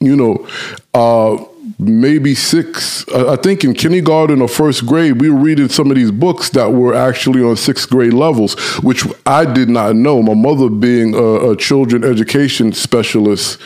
you 0.00 0.16
know, 0.16 0.46
uh, 0.94 1.42
maybe 1.78 2.34
six. 2.34 3.06
I 3.08 3.36
think 3.36 3.64
in 3.64 3.74
kindergarten 3.74 4.40
or 4.40 4.48
first 4.48 4.86
grade, 4.86 5.20
we 5.20 5.30
were 5.30 5.38
reading 5.38 5.68
some 5.68 5.90
of 5.90 5.96
these 5.96 6.10
books 6.10 6.50
that 6.50 6.72
were 6.72 6.94
actually 6.94 7.42
on 7.42 7.56
sixth 7.56 7.90
grade 7.90 8.14
levels, 8.14 8.54
which 8.82 9.04
I 9.26 9.44
did 9.44 9.68
not 9.68 9.96
know. 9.96 10.22
My 10.22 10.34
mother, 10.34 10.68
being 10.68 11.14
a, 11.14 11.50
a 11.50 11.56
children 11.56 12.04
education 12.04 12.72
specialist, 12.72 13.60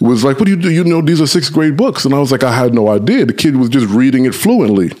was 0.00 0.24
like, 0.24 0.38
"What 0.38 0.46
do 0.46 0.50
you 0.50 0.56
do? 0.56 0.70
You 0.70 0.84
know, 0.84 1.00
these 1.00 1.20
are 1.20 1.26
sixth 1.26 1.52
grade 1.52 1.76
books," 1.76 2.04
and 2.04 2.14
I 2.14 2.18
was 2.18 2.32
like, 2.32 2.42
"I 2.42 2.52
had 2.52 2.74
no 2.74 2.88
idea." 2.88 3.26
The 3.26 3.34
kid 3.34 3.56
was 3.56 3.68
just 3.68 3.86
reading 3.86 4.24
it 4.24 4.34
fluently 4.34 4.92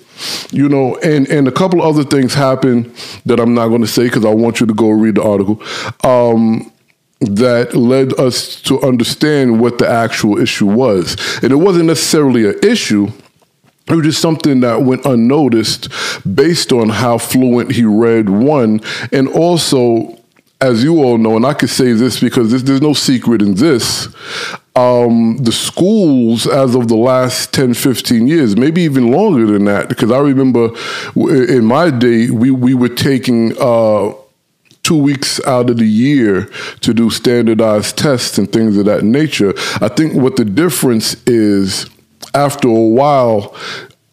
you 0.50 0.68
know, 0.68 0.96
and 0.98 1.28
and 1.28 1.48
a 1.48 1.52
couple 1.52 1.82
other 1.82 2.04
things 2.04 2.34
happened 2.34 2.94
that 3.26 3.40
I'm 3.40 3.54
not 3.54 3.68
going 3.68 3.80
to 3.82 3.86
say 3.86 4.04
because 4.04 4.24
I 4.24 4.34
want 4.34 4.60
you 4.60 4.66
to 4.66 4.74
go 4.74 4.90
read 4.90 5.16
the 5.16 5.22
article. 5.22 5.62
Um, 6.04 6.70
that 7.20 7.76
led 7.76 8.18
us 8.18 8.60
to 8.62 8.82
understand 8.82 9.60
what 9.60 9.78
the 9.78 9.88
actual 9.88 10.38
issue 10.38 10.66
was, 10.66 11.16
and 11.42 11.52
it 11.52 11.56
wasn't 11.56 11.86
necessarily 11.86 12.48
an 12.48 12.58
issue. 12.62 13.08
It 13.88 13.94
was 13.94 14.04
just 14.04 14.20
something 14.20 14.60
that 14.60 14.82
went 14.82 15.04
unnoticed 15.04 15.88
based 16.34 16.72
on 16.72 16.88
how 16.88 17.18
fluent 17.18 17.72
he 17.72 17.84
read 17.84 18.28
one, 18.28 18.80
and 19.12 19.28
also 19.28 20.18
as 20.62 20.84
you 20.84 21.02
all 21.02 21.18
know, 21.18 21.36
and 21.36 21.44
I 21.44 21.54
could 21.54 21.70
say 21.70 21.92
this 21.92 22.20
because 22.20 22.62
there's 22.62 22.80
no 22.80 22.92
secret 22.92 23.42
in 23.42 23.54
this, 23.54 24.06
um, 24.74 25.36
the 25.38 25.52
schools 25.52 26.46
as 26.46 26.74
of 26.74 26.88
the 26.88 26.96
last 26.96 27.52
10, 27.52 27.74
15 27.74 28.26
years, 28.26 28.56
maybe 28.56 28.82
even 28.82 29.10
longer 29.10 29.46
than 29.46 29.64
that, 29.66 29.88
because 29.88 30.10
I 30.10 30.18
remember 30.18 30.70
in 31.14 31.64
my 31.64 31.90
day, 31.90 32.30
we, 32.30 32.50
we 32.50 32.72
were 32.72 32.88
taking 32.88 33.54
uh, 33.60 34.14
two 34.82 34.96
weeks 34.96 35.44
out 35.46 35.68
of 35.68 35.76
the 35.76 35.86
year 35.86 36.50
to 36.80 36.94
do 36.94 37.10
standardized 37.10 37.98
tests 37.98 38.38
and 38.38 38.50
things 38.50 38.76
of 38.76 38.86
that 38.86 39.04
nature. 39.04 39.52
I 39.80 39.88
think 39.88 40.14
what 40.14 40.36
the 40.36 40.44
difference 40.44 41.22
is 41.24 41.88
after 42.34 42.68
a 42.68 42.72
while, 42.72 43.54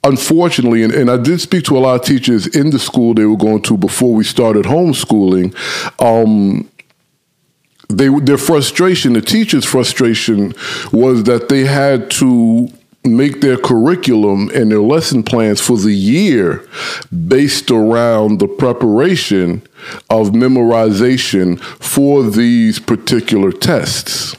unfortunately, 0.04 0.84
and, 0.84 0.94
and, 0.94 1.10
I 1.10 1.18
did 1.18 1.40
speak 1.40 1.64
to 1.66 1.78
a 1.78 1.80
lot 1.80 2.02
of 2.02 2.06
teachers 2.06 2.48
in 2.48 2.70
the 2.70 2.80
school 2.80 3.14
they 3.14 3.26
were 3.26 3.38
going 3.38 3.62
to 3.64 3.78
before 3.78 4.14
we 4.14 4.26
started 4.26 4.66
homeschooling. 4.66 5.56
Um, 6.02 6.70
they 7.90 8.08
their 8.20 8.38
frustration, 8.38 9.14
the 9.14 9.22
teachers' 9.22 9.66
frustration, 9.66 10.54
was 10.92 11.24
that 11.24 11.50
they 11.50 11.66
had 11.66 12.10
to 12.12 12.70
make 13.04 13.42
their 13.42 13.58
curriculum 13.58 14.50
and 14.54 14.72
their 14.72 14.82
lesson 14.82 15.24
plans 15.24 15.60
for 15.60 15.78
the 15.78 15.94
year 15.94 16.68
based 17.28 17.72
around 17.72 18.40
the 18.40 18.48
preparation 18.48 19.62
of 20.10 20.30
memorization 20.30 21.60
for 21.82 22.24
these 22.24 22.80
particular 22.80 23.52
tests. 23.52 24.36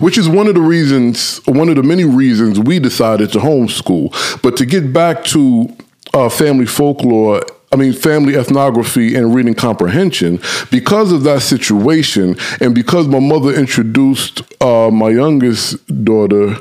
Which 0.00 0.16
is 0.16 0.28
one 0.28 0.46
of 0.46 0.54
the 0.54 0.62
reasons, 0.62 1.44
one 1.44 1.68
of 1.68 1.76
the 1.76 1.82
many 1.82 2.04
reasons 2.04 2.58
we 2.58 2.78
decided 2.78 3.32
to 3.32 3.38
homeschool. 3.38 4.40
But 4.40 4.56
to 4.56 4.64
get 4.64 4.92
back 4.92 5.24
to 5.24 5.76
uh, 6.14 6.30
family 6.30 6.64
folklore 6.64 7.42
I 7.74 7.76
mean, 7.76 7.92
family 7.92 8.36
ethnography 8.36 9.16
and 9.16 9.34
reading 9.34 9.54
comprehension. 9.54 10.38
Because 10.70 11.10
of 11.10 11.24
that 11.24 11.42
situation, 11.42 12.36
and 12.60 12.72
because 12.72 13.08
my 13.08 13.18
mother 13.18 13.52
introduced 13.52 14.42
uh, 14.62 14.90
my 14.92 15.08
youngest 15.08 15.84
daughter, 16.04 16.54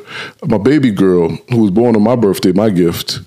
my 0.43 0.57
baby 0.57 0.89
girl, 0.89 1.29
who 1.51 1.61
was 1.61 1.69
born 1.69 1.95
on 1.95 2.01
my 2.01 2.15
birthday, 2.15 2.51
my 2.51 2.71
gift, 2.71 3.19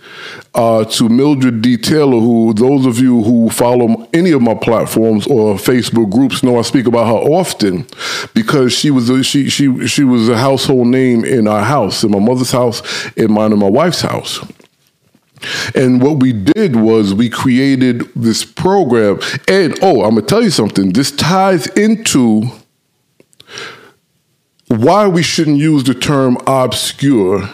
uh, 0.56 0.84
to 0.84 1.08
Mildred 1.08 1.62
D. 1.62 1.76
Taylor, 1.76 2.18
who 2.18 2.52
those 2.54 2.86
of 2.86 2.98
you 2.98 3.22
who 3.22 3.50
follow 3.50 4.08
any 4.12 4.32
of 4.32 4.42
my 4.42 4.54
platforms 4.54 5.26
or 5.28 5.54
Facebook 5.54 6.10
groups 6.10 6.42
know 6.42 6.58
I 6.58 6.62
speak 6.62 6.86
about 6.86 7.06
her 7.06 7.30
often, 7.30 7.86
because 8.34 8.72
she 8.72 8.90
was 8.90 9.08
a, 9.10 9.22
she 9.22 9.48
she 9.48 9.86
she 9.86 10.02
was 10.02 10.28
a 10.28 10.36
household 10.36 10.88
name 10.88 11.24
in 11.24 11.46
our 11.46 11.62
house, 11.62 12.02
in 12.02 12.10
my 12.10 12.18
mother's 12.18 12.50
house, 12.50 12.82
in 13.16 13.32
mine 13.32 13.52
and 13.52 13.60
my 13.60 13.70
wife's 13.70 14.00
house. 14.00 14.40
And 15.74 16.02
what 16.02 16.20
we 16.20 16.32
did 16.32 16.76
was 16.76 17.14
we 17.14 17.28
created 17.28 18.02
this 18.14 18.44
program. 18.44 19.20
And 19.48 19.78
oh, 19.82 20.02
I'm 20.02 20.14
going 20.14 20.22
to 20.22 20.22
tell 20.22 20.42
you 20.42 20.50
something. 20.50 20.92
This 20.92 21.10
ties 21.10 21.66
into 21.68 22.42
why 24.68 25.06
we 25.06 25.22
shouldn't 25.22 25.58
use 25.58 25.84
the 25.84 25.94
term 25.94 26.38
obscure. 26.46 27.48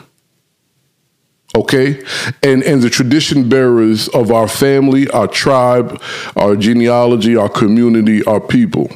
Okay? 1.54 2.02
And 2.42 2.62
and 2.62 2.80
the 2.80 2.88
tradition 2.88 3.48
bearers 3.48 4.08
of 4.08 4.30
our 4.30 4.48
family, 4.48 5.08
our 5.10 5.28
tribe, 5.28 6.00
our 6.34 6.56
genealogy, 6.56 7.36
our 7.36 7.50
community, 7.50 8.24
our 8.24 8.40
people. 8.40 8.90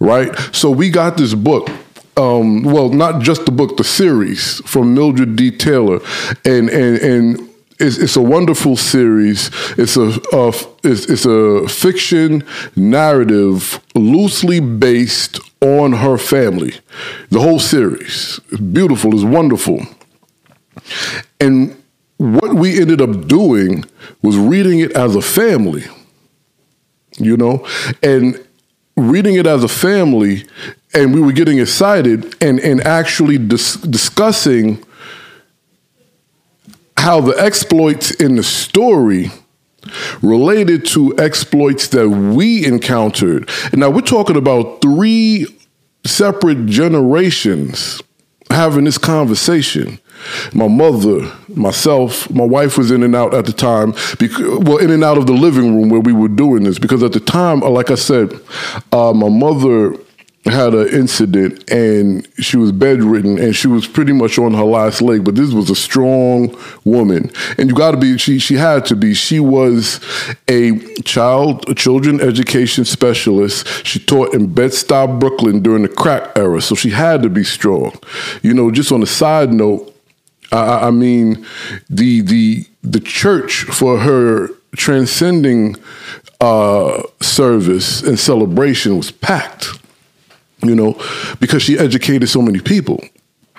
Right? 0.00 0.36
So 0.52 0.70
we 0.70 0.90
got 0.90 1.16
this 1.16 1.34
book 1.34 1.68
um, 2.20 2.62
well, 2.62 2.90
not 2.90 3.22
just 3.22 3.46
the 3.46 3.52
book, 3.52 3.76
the 3.76 3.84
series 3.84 4.60
from 4.66 4.94
Mildred 4.94 5.36
D. 5.36 5.50
Taylor, 5.50 6.00
and 6.44 6.68
and 6.68 6.98
and 6.98 7.49
it's, 7.80 7.98
it's 7.98 8.16
a 8.16 8.22
wonderful 8.22 8.76
series. 8.76 9.50
It's 9.78 9.96
a, 9.96 10.20
a 10.32 10.48
it's, 10.84 11.06
it's 11.06 11.24
a 11.24 11.66
fiction 11.68 12.44
narrative 12.76 13.80
loosely 13.94 14.60
based 14.60 15.40
on 15.60 15.92
her 15.92 16.18
family. 16.18 16.74
The 17.30 17.40
whole 17.40 17.58
series 17.58 18.40
is 18.50 18.60
beautiful. 18.60 19.14
It's 19.14 19.24
wonderful. 19.24 19.80
And 21.40 21.82
what 22.18 22.54
we 22.54 22.80
ended 22.80 23.00
up 23.00 23.26
doing 23.26 23.84
was 24.22 24.36
reading 24.36 24.80
it 24.80 24.92
as 24.92 25.16
a 25.16 25.22
family. 25.22 25.84
You 27.18 27.36
know, 27.36 27.66
and 28.02 28.42
reading 28.96 29.34
it 29.34 29.46
as 29.46 29.64
a 29.64 29.68
family, 29.68 30.44
and 30.94 31.14
we 31.14 31.20
were 31.20 31.32
getting 31.32 31.58
excited 31.58 32.34
and 32.42 32.60
and 32.60 32.80
actually 32.82 33.38
dis- 33.38 33.76
discussing 33.76 34.82
how 37.00 37.20
the 37.20 37.34
exploits 37.38 38.10
in 38.10 38.36
the 38.36 38.42
story 38.42 39.30
related 40.20 40.84
to 40.84 41.16
exploits 41.18 41.88
that 41.88 42.08
we 42.08 42.64
encountered. 42.66 43.48
And 43.72 43.80
now 43.80 43.88
we're 43.88 44.02
talking 44.02 44.36
about 44.36 44.82
three 44.82 45.46
separate 46.04 46.66
generations 46.66 48.02
having 48.50 48.84
this 48.84 48.98
conversation. 48.98 49.98
My 50.52 50.68
mother, 50.68 51.32
myself, 51.48 52.30
my 52.30 52.44
wife 52.44 52.76
was 52.76 52.90
in 52.90 53.02
and 53.02 53.16
out 53.16 53.32
at 53.32 53.46
the 53.46 53.52
time, 53.52 53.92
because, 54.18 54.58
well, 54.58 54.76
in 54.76 54.90
and 54.90 55.02
out 55.02 55.16
of 55.16 55.26
the 55.26 55.32
living 55.32 55.74
room 55.74 55.88
where 55.88 56.00
we 56.00 56.12
were 56.12 56.28
doing 56.28 56.64
this, 56.64 56.78
because 56.78 57.02
at 57.02 57.12
the 57.12 57.20
time, 57.20 57.60
like 57.60 57.90
I 57.90 57.94
said, 57.94 58.38
uh, 58.92 59.14
my 59.14 59.30
mother 59.30 59.96
had 60.44 60.72
an 60.72 60.88
incident 60.88 61.70
and 61.70 62.26
she 62.38 62.56
was 62.56 62.72
bedridden 62.72 63.38
and 63.38 63.54
she 63.54 63.66
was 63.66 63.86
pretty 63.86 64.12
much 64.12 64.38
on 64.38 64.54
her 64.54 64.64
last 64.64 65.02
leg 65.02 65.22
but 65.22 65.34
this 65.34 65.52
was 65.52 65.68
a 65.68 65.74
strong 65.74 66.56
woman. 66.84 67.30
And 67.58 67.68
you 67.68 67.76
got 67.76 67.90
to 67.90 67.98
be 67.98 68.16
she 68.16 68.38
she 68.38 68.54
had 68.54 68.86
to 68.86 68.96
be. 68.96 69.12
She 69.12 69.38
was 69.38 70.00
a 70.48 70.78
child 71.02 71.68
a 71.68 71.74
children 71.74 72.20
education 72.22 72.86
specialist. 72.86 73.86
She 73.86 73.98
taught 73.98 74.34
in 74.34 74.54
Bed-Stuy 74.54 75.20
Brooklyn 75.20 75.60
during 75.62 75.82
the 75.82 75.88
crack 75.88 76.36
era 76.36 76.62
so 76.62 76.74
she 76.74 76.90
had 76.90 77.22
to 77.22 77.28
be 77.28 77.44
strong. 77.44 77.92
You 78.42 78.54
know 78.54 78.70
just 78.70 78.92
on 78.92 79.02
a 79.02 79.06
side 79.06 79.52
note 79.52 79.94
I, 80.52 80.88
I 80.88 80.90
mean 80.90 81.46
the 81.90 82.22
the 82.22 82.64
the 82.82 83.00
church 83.00 83.64
for 83.64 83.98
her 83.98 84.48
transcending 84.74 85.76
uh, 86.40 87.02
service 87.20 88.02
and 88.02 88.18
celebration 88.18 88.96
was 88.96 89.10
packed 89.10 89.68
you 90.62 90.74
know, 90.74 91.00
because 91.40 91.62
she 91.62 91.78
educated 91.78 92.28
so 92.28 92.42
many 92.42 92.60
people. 92.60 93.02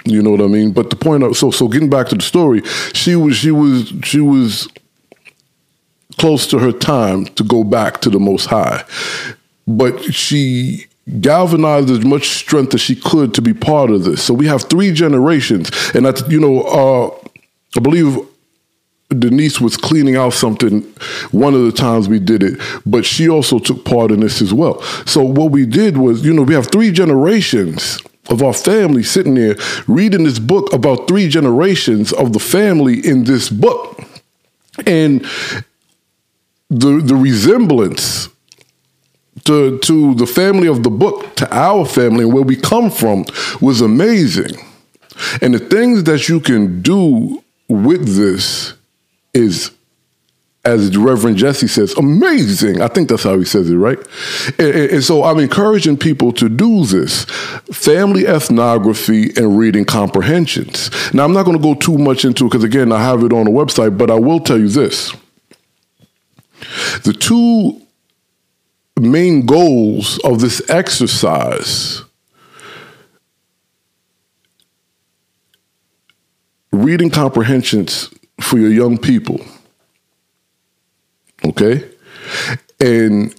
You 0.06 0.22
know 0.22 0.32
what 0.32 0.42
I 0.42 0.48
mean? 0.48 0.72
But 0.72 0.90
the 0.90 0.96
point 0.96 1.24
of 1.24 1.38
so 1.38 1.52
so 1.52 1.68
getting 1.68 1.90
back 1.90 2.08
to 2.08 2.16
the 2.16 2.24
story, 2.24 2.62
she 2.94 3.16
was 3.16 3.38
she 3.38 3.52
was 3.52 3.94
she 4.04 4.20
was 4.20 4.68
close 6.18 6.48
to 6.48 6.60
her 6.60 6.72
time 6.72 7.26
to 7.26 7.44
go 7.44 7.64
back 7.64 8.02
to 8.02 8.10
the 8.10 8.20
most 8.20 8.48
high. 8.48 8.84
But 9.68 10.14
she 10.14 10.86
galvanized 11.20 11.90
as 11.90 12.06
much 12.06 12.30
strength 12.30 12.74
as 12.74 12.82
she 12.82 12.96
could 12.96 13.34
to 13.34 13.42
be 13.42 13.54
part 13.54 13.90
of 13.90 14.04
this. 14.04 14.24
So 14.24 14.34
we 14.34 14.48
have 14.48 14.64
three 14.64 14.92
generations. 14.92 15.72
And 15.94 16.06
that 16.06 16.30
you 16.30 16.40
know, 16.40 16.62
uh, 16.62 17.28
I 17.76 17.80
believe 17.80 18.18
Denise 19.17 19.60
was 19.60 19.78
cleaning 19.78 20.15
out 20.15 20.34
something 20.34 20.82
one 21.32 21.54
of 21.54 21.63
the 21.63 21.71
times 21.71 22.08
we 22.08 22.19
did 22.19 22.43
it, 22.43 22.60
but 22.86 23.06
she 23.06 23.30
also 23.30 23.60
took 23.60 23.84
part 23.86 24.12
in 24.12 24.21
this 24.21 24.41
as 24.41 24.54
well. 24.54 24.82
So 25.06 25.24
what 25.24 25.52
we 25.52 25.65
did 25.65 25.97
was, 25.97 26.26
you 26.26 26.34
know, 26.34 26.43
we 26.43 26.54
have 26.54 26.67
three 26.67 26.91
generations 26.91 28.00
of 28.30 28.41
our 28.41 28.54
family 28.54 29.04
sitting 29.04 29.36
there 29.36 29.56
reading 29.88 30.24
this 30.24 30.39
book 30.39 30.71
about 30.74 31.08
three 31.08 31.28
generations 31.28 32.13
of 32.13 32.34
the 32.34 32.39
family 32.39 33.06
in 33.06 33.26
this 33.26 33.50
book. 33.50 34.00
And 34.86 35.26
the 36.69 37.02
the 37.04 37.15
resemblance 37.15 38.30
to 39.43 39.78
to 39.80 40.15
the 40.15 40.26
family 40.26 40.67
of 40.67 40.84
the 40.84 40.89
book 40.89 41.36
to 41.36 41.56
our 41.56 41.86
family 41.86 42.24
and 42.24 42.34
where 42.34 42.43
we 42.43 42.56
come 42.56 42.89
from 42.89 43.26
was 43.60 43.82
amazing. 43.82 44.58
And 45.41 45.54
the 45.54 45.60
things 45.60 46.06
that 46.06 46.30
you 46.30 46.39
can 46.39 46.82
do 46.82 47.43
with 47.67 48.15
this 48.15 48.74
is 49.34 49.72
as 50.63 50.96
Reverend 50.96 51.38
Jesse 51.38 51.67
says, 51.67 51.94
amazing. 51.98 52.82
I 52.82 52.88
think 52.88 53.10
that's 53.10 53.24
how 53.24 53.38
he 53.38 53.46
says 53.46 53.70
it, 53.70 53.76
right? 53.76 53.98
And, 54.60 54.76
and, 54.91 55.04
so 55.04 55.24
I'm 55.24 55.39
encouraging 55.39 55.98
people 55.98 56.32
to 56.34 56.50
do 56.50 56.86
this 56.86 57.26
family 57.72 58.28
ethnography 58.28 59.32
and 59.36 59.58
reading 59.58 59.86
comprehensions. 59.86 60.91
Now, 61.15 61.26
I'm 61.26 61.34
not 61.34 61.46
going 61.46 61.58
to 61.58 61.63
go 61.63 61.74
too 61.74 61.98
much 61.98 62.26
into 62.26 62.46
it 62.46 62.50
because, 62.50 62.63
again, 62.63 62.91
I 62.91 63.02
have 63.02 63.24
it 63.24 63.34
on 63.34 63.46
the 63.46 63.52
website, 63.52 63.98
but 63.98 64.12
I 64.12 64.20
will 64.20 64.39
tell 64.39 64.60
you 64.60 64.70
this. 64.70 65.13
The 67.04 67.13
two 67.13 67.82
main 69.00 69.48
goals 69.48 70.20
of 70.20 70.41
this 70.41 70.62
exercise 70.70 72.04
reading 76.72 77.10
comprehensions 77.10 78.13
for 78.41 78.58
your 78.58 78.71
young 78.71 78.97
people 78.97 79.39
Okay? 81.43 81.89
And 82.80 83.34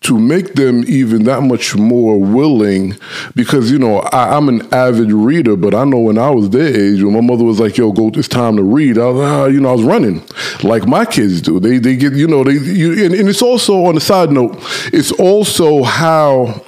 to 0.00 0.16
make 0.16 0.54
them 0.54 0.84
even 0.86 1.24
that 1.24 1.42
much 1.42 1.74
more 1.74 2.20
willing 2.20 2.96
because 3.34 3.70
you 3.70 3.78
know 3.78 3.98
I, 3.98 4.36
am 4.36 4.48
an 4.48 4.72
avid 4.72 5.10
reader 5.10 5.56
but 5.56 5.74
i 5.74 5.82
know 5.82 5.98
when 5.98 6.18
i 6.18 6.30
was 6.30 6.50
their 6.50 6.68
age 6.68 7.02
when 7.02 7.14
my 7.14 7.20
mother 7.20 7.42
was 7.42 7.58
like 7.58 7.76
yo 7.76 7.90
go 7.90 8.08
it's 8.14 8.28
time 8.28 8.56
to 8.56 8.62
read 8.62 8.96
i 8.96 9.06
was 9.06 9.26
ah, 9.26 9.46
you 9.46 9.60
know 9.60 9.70
i 9.70 9.72
was 9.72 9.82
running 9.82 10.22
like 10.62 10.86
my 10.86 11.04
kids 11.04 11.42
do 11.42 11.58
they 11.58 11.78
they 11.78 11.96
get 11.96 12.12
you 12.12 12.28
know 12.28 12.44
they 12.44 12.52
you, 12.52 13.04
and, 13.04 13.12
and 13.12 13.28
it's 13.28 13.42
also 13.42 13.86
on 13.86 13.96
the 13.96 14.00
side 14.00 14.30
note 14.30 14.56
it's 14.92 15.10
also 15.12 15.82
how 15.82 16.62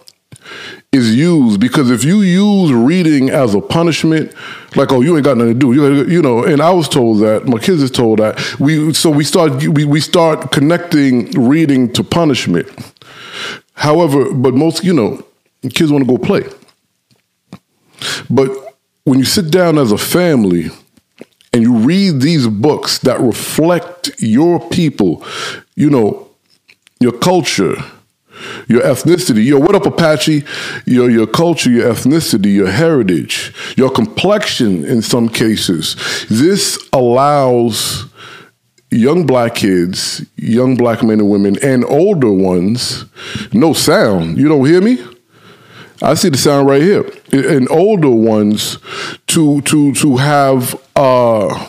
is 0.92 1.14
used 1.14 1.61
because 1.61 1.88
if 1.88 2.03
you 2.03 2.20
use 2.22 2.72
reading 2.72 3.31
as 3.31 3.55
a 3.55 3.61
punishment, 3.61 4.35
like 4.74 4.90
oh 4.90 5.00
you 5.00 5.14
ain't 5.14 5.24
got 5.24 5.37
nothing 5.37 5.55
to 5.55 5.59
do, 5.59 5.72
you, 5.72 6.05
you 6.07 6.20
know. 6.20 6.42
And 6.42 6.61
I 6.61 6.70
was 6.70 6.88
told 6.88 7.20
that 7.20 7.46
my 7.46 7.59
kids 7.59 7.81
is 7.81 7.92
told 7.92 8.18
that 8.18 8.59
we 8.59 8.92
so 8.92 9.09
we 9.09 9.22
start 9.22 9.64
we, 9.68 9.85
we 9.85 10.00
start 10.00 10.50
connecting 10.50 11.31
reading 11.31 11.92
to 11.92 12.03
punishment. 12.03 12.68
However, 13.74 14.33
but 14.35 14.55
most 14.55 14.83
you 14.83 14.92
know 14.92 15.24
kids 15.74 15.92
want 15.92 16.05
to 16.05 16.11
go 16.11 16.18
play. 16.18 16.42
But 18.29 18.50
when 19.05 19.20
you 19.20 19.24
sit 19.24 19.50
down 19.53 19.79
as 19.79 19.92
a 19.92 19.98
family 19.98 20.70
and 21.53 21.62
you 21.62 21.72
read 21.76 22.20
these 22.20 22.48
books 22.48 22.98
that 22.98 23.20
reflect 23.20 24.11
your 24.18 24.59
people, 24.70 25.24
you 25.76 25.88
know, 25.88 26.29
your 26.98 27.16
culture 27.16 27.76
your 28.68 28.83
ethnicity, 28.83 29.44
your 29.44 29.61
what 29.61 29.74
up 29.74 29.87
Apache, 29.87 30.44
your 30.87 31.11
your 31.11 31.26
culture, 31.26 31.70
your 31.70 31.92
ethnicity, 31.92 32.55
your 32.55 32.70
heritage, 32.70 33.53
your 33.76 33.90
complexion 33.90 34.85
in 34.85 35.03
some 35.03 35.29
cases. 35.29 35.96
This 36.29 36.79
allows 36.92 38.07
young 38.90 39.26
black 39.26 39.55
kids, 39.55 40.24
young 40.37 40.76
black 40.76 41.03
men 41.03 41.20
and 41.20 41.31
women, 41.31 41.57
and 41.62 41.85
older 41.85 42.33
ones, 42.33 43.05
no 43.53 43.72
sound. 43.72 44.38
You 44.38 44.48
don't 44.48 44.66
hear 44.66 44.81
me? 44.81 44.98
I 46.03 46.14
see 46.14 46.31
the 46.31 46.38
sound 46.38 46.66
right 46.66 46.83
here. 46.83 47.05
And 47.33 47.68
older 47.70 48.11
ones 48.11 48.79
to 49.29 49.61
to 49.62 49.92
to 49.94 50.16
have 50.16 50.74
uh 50.96 51.66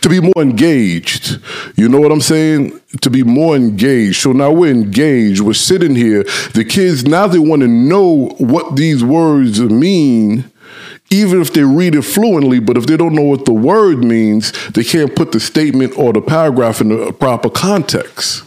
to 0.00 0.08
be 0.08 0.20
more 0.20 0.42
engaged. 0.42 1.40
You 1.76 1.88
know 1.88 2.00
what 2.00 2.10
I'm 2.10 2.20
saying? 2.20 2.80
To 3.00 3.10
be 3.10 3.22
more 3.22 3.56
engaged. 3.56 4.20
So 4.20 4.32
now 4.32 4.52
we're 4.52 4.70
engaged. 4.70 5.40
We're 5.40 5.54
sitting 5.54 5.94
here. 5.94 6.24
The 6.52 6.64
kids 6.64 7.04
now 7.04 7.26
they 7.26 7.38
want 7.38 7.62
to 7.62 7.68
know 7.68 8.34
what 8.38 8.76
these 8.76 9.02
words 9.02 9.60
mean. 9.60 10.44
Even 11.10 11.40
if 11.40 11.52
they 11.52 11.62
read 11.62 11.94
it 11.94 12.02
fluently, 12.02 12.58
but 12.58 12.76
if 12.76 12.86
they 12.86 12.96
don't 12.96 13.14
know 13.14 13.22
what 13.22 13.44
the 13.44 13.52
word 13.52 13.98
means, 13.98 14.52
they 14.70 14.84
can't 14.84 15.14
put 15.14 15.32
the 15.32 15.40
statement 15.40 15.98
or 15.98 16.12
the 16.12 16.22
paragraph 16.22 16.80
in 16.80 16.88
the 16.88 17.12
proper 17.12 17.50
context. 17.50 18.46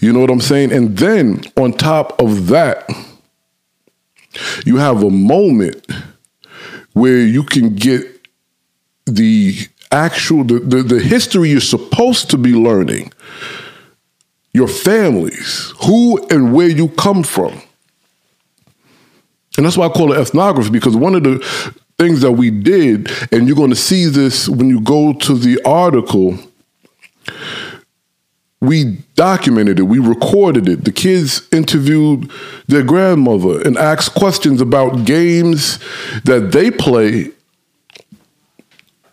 You 0.00 0.12
know 0.12 0.20
what 0.20 0.30
I'm 0.30 0.40
saying? 0.40 0.72
And 0.72 0.98
then 0.98 1.42
on 1.56 1.72
top 1.72 2.20
of 2.20 2.48
that, 2.48 2.90
you 4.66 4.76
have 4.76 5.02
a 5.02 5.10
moment 5.10 5.86
where 6.92 7.20
you 7.20 7.42
can 7.42 7.74
get 7.74 8.02
the 9.06 9.56
actual 9.90 10.44
the, 10.44 10.58
the, 10.58 10.82
the 10.82 11.00
history 11.00 11.50
you're 11.50 11.60
supposed 11.60 12.30
to 12.30 12.36
be 12.36 12.52
learning, 12.52 13.12
your 14.54 14.68
families, 14.68 15.74
who 15.84 16.24
and 16.28 16.54
where 16.54 16.68
you 16.68 16.88
come 16.88 17.22
from. 17.22 17.60
And 19.56 19.66
that's 19.66 19.76
why 19.76 19.86
I 19.86 19.90
call 19.90 20.12
it 20.12 20.18
ethnography, 20.18 20.70
because 20.70 20.96
one 20.96 21.14
of 21.14 21.24
the 21.24 21.38
things 21.98 22.22
that 22.22 22.32
we 22.32 22.50
did, 22.50 23.10
and 23.32 23.46
you're 23.46 23.56
going 23.56 23.70
to 23.70 23.76
see 23.76 24.06
this 24.06 24.48
when 24.48 24.68
you 24.68 24.80
go 24.80 25.12
to 25.12 25.34
the 25.34 25.60
article, 25.64 26.38
we 28.60 28.98
documented 29.14 29.78
it, 29.78 29.82
we 29.82 29.98
recorded 29.98 30.68
it. 30.68 30.84
The 30.84 30.92
kids 30.92 31.46
interviewed 31.52 32.30
their 32.66 32.82
grandmother 32.82 33.60
and 33.60 33.76
asked 33.76 34.14
questions 34.14 34.60
about 34.60 35.04
games 35.04 35.78
that 36.24 36.50
they 36.52 36.70
play 36.70 37.30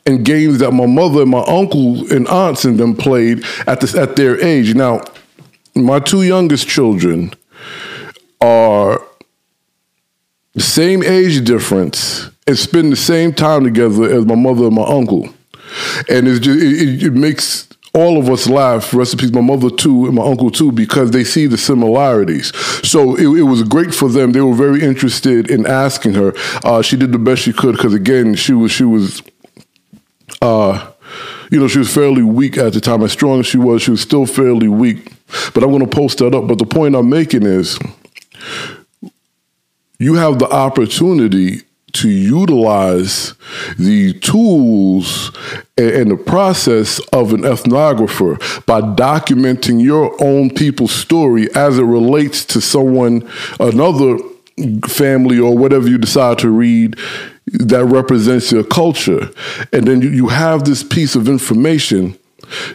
and 0.05 0.25
games 0.25 0.59
that 0.59 0.71
my 0.71 0.85
mother 0.85 1.21
and 1.21 1.29
my 1.29 1.43
uncle 1.47 2.11
and 2.11 2.27
aunts 2.27 2.65
and 2.65 2.79
them 2.79 2.95
played 2.95 3.43
at 3.67 3.81
this 3.81 3.93
at 3.93 4.15
their 4.15 4.39
age. 4.43 4.73
Now, 4.73 5.01
my 5.75 5.99
two 5.99 6.23
youngest 6.23 6.67
children 6.67 7.33
are 8.39 9.01
the 10.53 10.61
same 10.61 11.03
age 11.03 11.43
difference 11.45 12.29
and 12.47 12.57
spend 12.57 12.91
the 12.91 12.97
same 12.97 13.33
time 13.33 13.63
together 13.63 14.03
as 14.03 14.25
my 14.25 14.35
mother 14.35 14.65
and 14.65 14.75
my 14.75 14.83
uncle, 14.83 15.29
and 16.09 16.27
just 16.27 16.47
it, 16.47 17.03
it 17.03 17.13
makes 17.13 17.67
all 17.93 18.17
of 18.17 18.29
us 18.29 18.47
laugh. 18.47 18.93
Recipes, 18.93 19.31
my 19.31 19.41
mother 19.41 19.69
too, 19.69 20.05
and 20.05 20.15
my 20.15 20.25
uncle 20.25 20.49
too, 20.49 20.71
because 20.71 21.11
they 21.11 21.23
see 21.23 21.47
the 21.47 21.57
similarities. 21.57 22.55
So 22.87 23.15
it, 23.15 23.39
it 23.39 23.43
was 23.43 23.63
great 23.63 23.93
for 23.93 24.09
them. 24.09 24.31
They 24.31 24.41
were 24.41 24.55
very 24.55 24.81
interested 24.81 25.49
in 25.49 25.65
asking 25.65 26.15
her. 26.15 26.33
Uh, 26.63 26.81
she 26.81 26.97
did 26.97 27.11
the 27.11 27.19
best 27.19 27.43
she 27.43 27.53
could 27.53 27.75
because 27.75 27.93
again, 27.93 28.35
she 28.35 28.53
was 28.53 28.71
she 28.71 28.83
was 28.83 29.21
uh, 30.41 30.91
you 31.51 31.59
know, 31.59 31.67
she 31.67 31.79
was 31.79 31.93
fairly 31.93 32.23
weak 32.23 32.57
at 32.57 32.73
the 32.73 32.81
time. 32.81 33.03
As 33.03 33.11
strong 33.11 33.41
as 33.41 33.45
she 33.45 33.57
was, 33.57 33.81
she 33.81 33.91
was 33.91 34.01
still 34.01 34.25
fairly 34.25 34.67
weak. 34.67 35.11
But 35.53 35.63
I'm 35.63 35.69
going 35.69 35.87
to 35.87 35.87
post 35.87 36.19
that 36.19 36.35
up. 36.35 36.47
But 36.47 36.57
the 36.57 36.65
point 36.65 36.95
I'm 36.95 37.09
making 37.09 37.43
is 37.43 37.79
you 39.99 40.15
have 40.15 40.39
the 40.39 40.49
opportunity 40.49 41.61
to 41.93 42.09
utilize 42.09 43.33
the 43.77 44.13
tools 44.19 45.31
and 45.77 46.11
the 46.11 46.17
process 46.17 46.99
of 47.11 47.33
an 47.33 47.41
ethnographer 47.41 48.39
by 48.65 48.81
documenting 48.81 49.81
your 49.81 50.15
own 50.23 50.49
people's 50.49 50.93
story 50.93 51.53
as 51.53 51.77
it 51.77 51.83
relates 51.83 52.45
to 52.45 52.61
someone, 52.61 53.29
another 53.59 54.17
family, 54.87 55.39
or 55.39 55.57
whatever 55.57 55.87
you 55.87 55.97
decide 55.97 56.37
to 56.39 56.49
read 56.49 56.97
that 57.45 57.85
represents 57.85 58.51
your 58.51 58.63
culture. 58.63 59.29
And 59.73 59.85
then 59.85 60.01
you, 60.01 60.09
you 60.09 60.27
have 60.29 60.63
this 60.63 60.83
piece 60.83 61.15
of 61.15 61.27
information. 61.27 62.17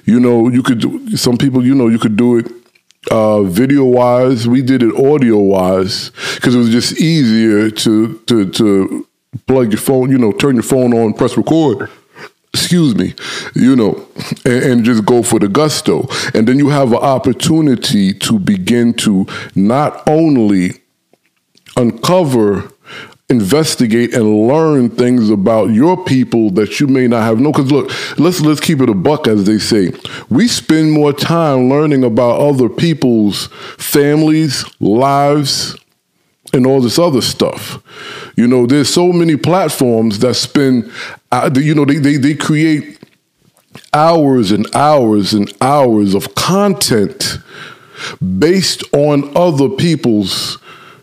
You 0.05 0.21
know, 0.21 0.49
you 0.49 0.63
could 0.63 0.81
do, 0.81 1.17
some 1.17 1.37
people, 1.37 1.65
you 1.65 1.75
know, 1.75 1.89
you 1.89 1.99
could 1.99 2.17
do 2.17 2.39
it 2.39 2.51
uh, 3.11 3.43
video 3.43 3.85
wise. 3.85 4.49
We 4.49 4.63
did 4.63 4.83
it 4.83 4.95
audio 4.95 5.39
wise 5.39 6.11
because 6.35 6.55
it 6.55 6.59
was 6.59 6.71
just 6.71 7.01
easier 7.01 7.71
to, 7.71 8.19
to, 8.27 8.51
to 8.51 9.09
plug 9.47 9.73
your 9.73 9.81
phone, 9.81 10.11
you 10.11 10.19
know, 10.19 10.33
turn 10.33 10.55
your 10.57 10.63
phone 10.63 10.95
on, 10.95 11.15
press 11.15 11.37
record 11.37 11.91
excuse 12.57 12.95
me, 12.95 13.15
you 13.55 13.77
know, 13.77 14.09
and, 14.47 14.65
and, 14.65 14.85
just 14.85 15.05
go 15.05 15.23
for 15.23 15.39
the 15.39 15.47
gusto. 15.47 16.09
And 16.33 16.49
then 16.49 16.59
you 16.59 16.71
have 16.71 16.93
an 16.93 16.99
opportunity 16.99 18.15
to 18.15 18.39
begin 18.39 18.95
to 18.95 19.27
not 19.55 20.03
only 20.09 20.71
uncover 21.77 22.73
investigate 23.29 24.15
and 24.15 24.47
learn 24.47 24.89
things 24.89 25.31
about 25.31 25.71
your 25.71 26.03
people 26.05 26.51
that 26.51 26.79
you 26.79 26.87
may 26.87 27.09
not 27.09 27.23
have 27.23 27.41
known. 27.41 27.53
Because 27.53 27.73
look, 27.73 28.19
let's 28.19 28.41
let's 28.41 28.61
keep 28.61 28.81
it 28.81 28.89
a 28.89 28.95
buck, 28.95 29.27
as 29.27 29.45
they 29.45 29.59
say. 29.59 29.93
We 30.29 30.47
spend 30.47 30.93
more 30.93 31.13
time 31.13 31.69
learning 31.69 32.05
about 32.05 32.41
other 32.41 32.69
people's 32.69 33.49
families, 33.79 34.65
lives, 34.81 35.77
and 36.53 36.67
all 36.67 36.81
this 36.81 36.99
other 36.99 37.21
stuff. 37.21 37.79
You 38.37 38.47
know, 38.47 38.67
there's 38.67 38.89
so 38.89 39.13
many 39.13 39.37
platforms 39.37 40.21
that 40.21 40.35
spend, 40.35 40.91
uh, 41.33 41.51
you 41.55 41.75
know, 41.75 41.85
they, 41.85 41.99
they 41.99 42.17
they 42.17 42.35
create 42.35 42.99
hours 43.93 44.53
and 44.53 44.67
hours 44.75 45.33
and 45.35 45.53
hours 45.61 46.15
of 46.15 46.35
content 46.35 47.39
based 48.39 48.85
on 48.95 49.37
other 49.37 49.69
people's 49.69 50.59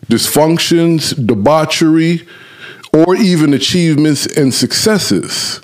dysfunctions, 0.06 1.14
debauchery, 1.26 2.26
or 2.92 3.16
even 3.16 3.52
achievements 3.54 4.26
and 4.26 4.54
successes. 4.54 5.60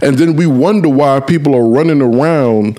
And 0.00 0.18
then 0.18 0.36
we 0.36 0.46
wonder 0.46 0.88
why 0.88 1.20
people 1.20 1.54
are 1.54 1.68
running 1.68 2.02
around 2.02 2.78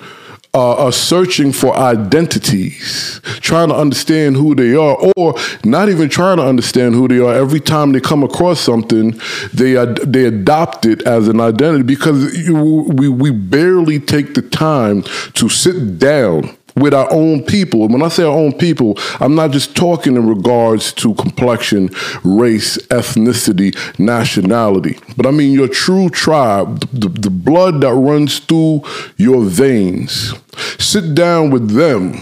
uh, 0.55 0.75
are 0.85 0.91
searching 0.91 1.51
for 1.51 1.75
identities, 1.75 3.19
trying 3.41 3.69
to 3.69 3.75
understand 3.75 4.35
who 4.35 4.53
they 4.53 4.75
are, 4.75 4.95
or 5.17 5.33
not 5.63 5.89
even 5.89 6.07
trying 6.09 6.37
to 6.37 6.45
understand 6.45 6.93
who 6.93 7.07
they 7.07 7.17
are. 7.17 7.33
Every 7.33 7.59
time 7.59 7.91
they 7.91 7.99
come 7.99 8.23
across 8.23 8.59
something, 8.59 9.19
they 9.51 9.77
ad- 9.77 9.97
they 9.97 10.25
adopt 10.25 10.85
it 10.85 11.01
as 11.07 11.27
an 11.27 11.39
identity 11.39 11.83
because 11.83 12.37
you, 12.37 12.53
we 12.55 13.09
we 13.09 13.31
barely 13.31 13.99
take 13.99 14.35
the 14.35 14.43
time 14.43 15.01
to 15.33 15.49
sit 15.49 15.97
down 15.97 16.55
with 16.75 16.93
our 16.93 17.11
own 17.11 17.43
people. 17.43 17.83
And 17.83 17.93
when 17.93 18.01
I 18.01 18.07
say 18.07 18.23
our 18.23 18.37
own 18.37 18.53
people, 18.53 18.97
I'm 19.19 19.35
not 19.35 19.51
just 19.51 19.75
talking 19.75 20.15
in 20.15 20.27
regards 20.27 20.91
to 20.93 21.13
complexion, 21.15 21.89
race, 22.23 22.77
ethnicity, 22.87 23.75
nationality, 23.99 24.99
but 25.15 25.25
I 25.25 25.31
mean 25.31 25.53
your 25.53 25.67
true 25.67 26.09
tribe, 26.09 26.79
the, 26.91 27.09
the 27.09 27.29
blood 27.29 27.81
that 27.81 27.93
runs 27.93 28.39
through 28.39 28.83
your 29.17 29.43
veins. 29.43 30.33
Sit 30.79 31.15
down 31.15 31.49
with 31.49 31.71
them 31.71 32.21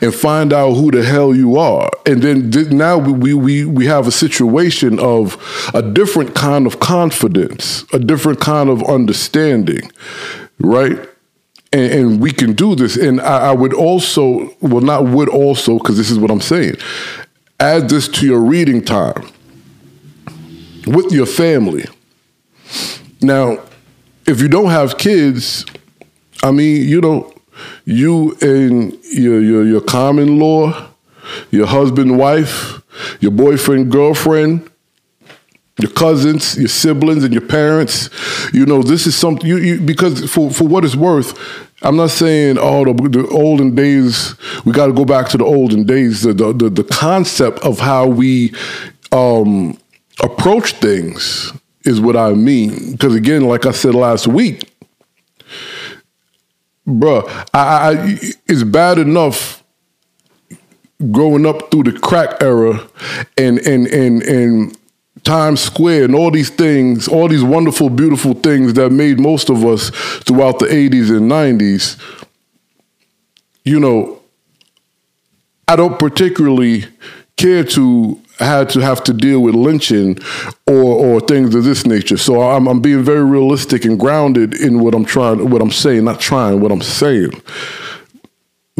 and 0.00 0.14
find 0.14 0.52
out 0.52 0.74
who 0.74 0.90
the 0.90 1.02
hell 1.02 1.34
you 1.34 1.56
are. 1.56 1.90
And 2.06 2.22
then 2.22 2.50
th- 2.50 2.68
now 2.68 2.98
we, 2.98 3.34
we, 3.34 3.64
we 3.64 3.86
have 3.86 4.06
a 4.06 4.12
situation 4.12 4.98
of 5.00 5.36
a 5.74 5.82
different 5.82 6.34
kind 6.34 6.66
of 6.66 6.80
confidence, 6.80 7.84
a 7.92 7.98
different 7.98 8.40
kind 8.40 8.70
of 8.70 8.82
understanding, 8.84 9.90
right? 10.58 11.08
And, 11.74 11.92
and 11.92 12.20
we 12.20 12.30
can 12.30 12.52
do 12.52 12.76
this. 12.76 12.96
And 12.96 13.20
I, 13.20 13.48
I 13.48 13.52
would 13.52 13.74
also, 13.74 14.54
well, 14.60 14.80
not 14.80 15.06
would 15.06 15.28
also, 15.28 15.78
because 15.78 15.96
this 15.96 16.10
is 16.10 16.18
what 16.18 16.30
I'm 16.30 16.40
saying. 16.40 16.76
Add 17.58 17.88
this 17.88 18.06
to 18.08 18.26
your 18.26 18.40
reading 18.40 18.84
time 18.84 19.28
with 20.86 21.12
your 21.12 21.26
family. 21.26 21.84
Now, 23.20 23.58
if 24.26 24.40
you 24.40 24.48
don't 24.48 24.70
have 24.70 24.98
kids, 24.98 25.66
I 26.42 26.50
mean, 26.50 26.88
you 26.88 27.00
know, 27.00 27.32
you 27.84 28.36
and 28.40 28.96
your 29.04 29.40
your, 29.40 29.64
your 29.64 29.80
common 29.80 30.38
law, 30.38 30.88
your 31.50 31.66
husband, 31.66 32.18
wife, 32.18 32.82
your 33.20 33.30
boyfriend, 33.30 33.90
girlfriend, 33.90 34.68
your 35.78 35.90
cousins, 35.90 36.58
your 36.58 36.68
siblings, 36.68 37.24
and 37.24 37.32
your 37.32 37.46
parents. 37.46 38.10
You 38.52 38.66
know, 38.66 38.82
this 38.82 39.06
is 39.06 39.16
something 39.16 39.46
you, 39.46 39.56
you 39.56 39.80
because 39.80 40.30
for 40.30 40.50
for 40.50 40.64
what 40.64 40.84
it's 40.84 40.96
worth, 40.96 41.32
I'm 41.84 41.96
not 41.96 42.10
saying 42.10 42.56
oh 42.58 42.84
the, 42.84 42.94
the 43.08 43.28
olden 43.28 43.74
days. 43.74 44.34
We 44.64 44.72
got 44.72 44.86
to 44.86 44.92
go 44.92 45.04
back 45.04 45.28
to 45.30 45.38
the 45.38 45.44
olden 45.44 45.84
days. 45.84 46.22
The 46.22 46.32
the 46.32 46.52
the, 46.52 46.70
the 46.70 46.84
concept 46.84 47.58
of 47.60 47.78
how 47.78 48.06
we 48.06 48.54
um, 49.12 49.78
approach 50.22 50.72
things 50.72 51.52
is 51.82 52.00
what 52.00 52.16
I 52.16 52.32
mean. 52.32 52.92
Because 52.92 53.14
again, 53.14 53.44
like 53.44 53.66
I 53.66 53.72
said 53.72 53.94
last 53.94 54.26
week, 54.26 54.72
bruh, 56.86 57.28
I, 57.52 57.60
I, 57.60 58.18
it's 58.46 58.64
bad 58.64 58.98
enough 58.98 59.62
growing 61.10 61.44
up 61.44 61.70
through 61.70 61.84
the 61.84 61.92
crack 61.92 62.42
era 62.42 62.88
and 63.36 63.58
and 63.58 63.86
and 63.88 64.22
and 64.22 64.78
Times 65.24 65.60
Square 65.60 66.04
and 66.04 66.14
all 66.14 66.30
these 66.30 66.50
things, 66.50 67.08
all 67.08 67.28
these 67.28 67.42
wonderful, 67.42 67.90
beautiful 67.90 68.34
things 68.34 68.74
that 68.74 68.90
made 68.90 69.18
most 69.18 69.50
of 69.50 69.64
us 69.64 69.90
throughout 70.20 70.58
the 70.58 70.66
80s 70.66 71.10
and 71.16 71.30
90s, 71.30 71.98
you 73.64 73.80
know, 73.80 74.20
I 75.66 75.76
don't 75.76 75.98
particularly 75.98 76.84
care 77.36 77.64
to 77.64 78.20
had 78.38 78.68
to 78.68 78.80
have 78.80 79.02
to 79.04 79.12
deal 79.12 79.40
with 79.40 79.54
lynching 79.54 80.18
or 80.66 80.74
or 80.74 81.20
things 81.20 81.54
of 81.54 81.64
this 81.64 81.86
nature. 81.86 82.16
So 82.16 82.42
I'm, 82.42 82.66
I'm 82.66 82.80
being 82.80 83.02
very 83.02 83.24
realistic 83.24 83.84
and 83.84 83.98
grounded 83.98 84.54
in 84.54 84.80
what 84.80 84.94
I'm 84.94 85.04
trying, 85.04 85.50
what 85.50 85.62
I'm 85.62 85.70
saying, 85.70 86.04
not 86.04 86.20
trying, 86.20 86.60
what 86.60 86.72
I'm 86.72 86.82
saying. 86.82 87.30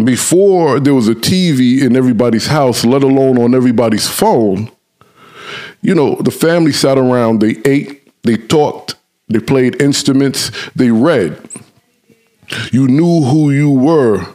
Before 0.03 0.81
there 0.81 0.95
was 0.95 1.07
a 1.07 1.15
TV 1.15 1.81
in 1.81 1.95
everybody's 1.95 2.49
house, 2.49 2.85
let 2.85 3.05
alone 3.05 3.39
on 3.39 3.55
everybody's 3.55 4.09
phone, 4.09 4.71
you 5.85 5.95
know, 5.95 6.15
the 6.15 6.31
family 6.31 6.73
sat 6.73 6.97
around, 6.97 7.41
they 7.41 7.57
ate, 7.67 8.11
they 8.23 8.39
talked, 8.39 8.95
they 9.29 9.39
played 9.39 9.81
instruments, 9.83 10.51
they 10.75 10.91
read. 10.91 11.39
You 12.73 12.89
knew 12.89 13.23
who 13.23 13.51
you 13.51 13.71
were 13.71 14.27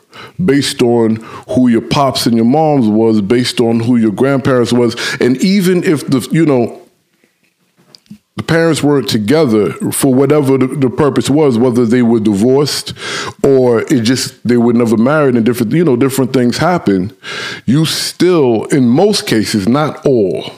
based 0.44 0.84
on 0.84 1.16
who 1.50 1.68
your 1.68 1.82
pops 1.82 2.28
and 2.28 2.36
your 2.36 2.46
moms 2.46 2.88
was, 2.88 3.22
based 3.22 3.60
on 3.60 3.80
who 3.80 3.96
your 3.98 4.12
grandparents 4.12 4.72
was, 4.72 4.96
and 5.20 5.38
even 5.38 5.84
if 5.84 6.06
the 6.08 6.28
you 6.32 6.46
know 6.46 6.82
the 8.36 8.44
parents 8.44 8.84
weren't 8.84 9.10
together 9.10 9.74
for 9.92 10.14
whatever 10.14 10.58
the, 10.58 10.68
the, 10.68 10.90
purpose 10.90 11.30
was, 11.30 11.58
whether 11.58 11.86
they 11.86 12.02
were 12.02 12.20
divorced 12.20 12.94
or 13.44 13.82
it 13.82 14.02
just 14.04 14.48
they 14.48 14.56
were 14.56 14.74
never 14.74 14.98
married 14.98 15.36
and 15.36 15.46
different 15.46 15.72
you 15.72 15.84
know 15.84 15.96
different 15.96 16.32
things 16.32 16.58
happen. 16.58 17.16
You 17.66 17.86
still, 17.86 18.66
in 18.66 18.88
most 18.88 19.26
cases, 19.26 19.68
not 19.68 20.06
all 20.06 20.52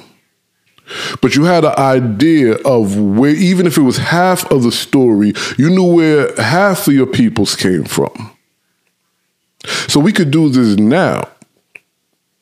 but 1.22 1.36
you 1.36 1.44
had 1.44 1.66
an 1.66 1.76
idea 1.78 2.56
of 2.66 2.98
where, 2.98 3.36
even 3.36 3.68
if 3.68 3.78
it 3.78 3.82
was 3.82 3.98
half 3.98 4.50
of 4.52 4.64
the 4.64 4.72
story, 4.72 5.34
you 5.58 5.70
knew 5.70 5.94
where 5.94 6.36
half 6.36 6.88
of 6.88 6.94
your 6.94 7.08
peoples 7.08 7.56
came 7.56 7.84
from. 7.84 8.32
So 9.88 10.00
we 10.00 10.12
could 10.12 10.32
do 10.32 10.50
this 10.50 10.78
now. 10.78 11.28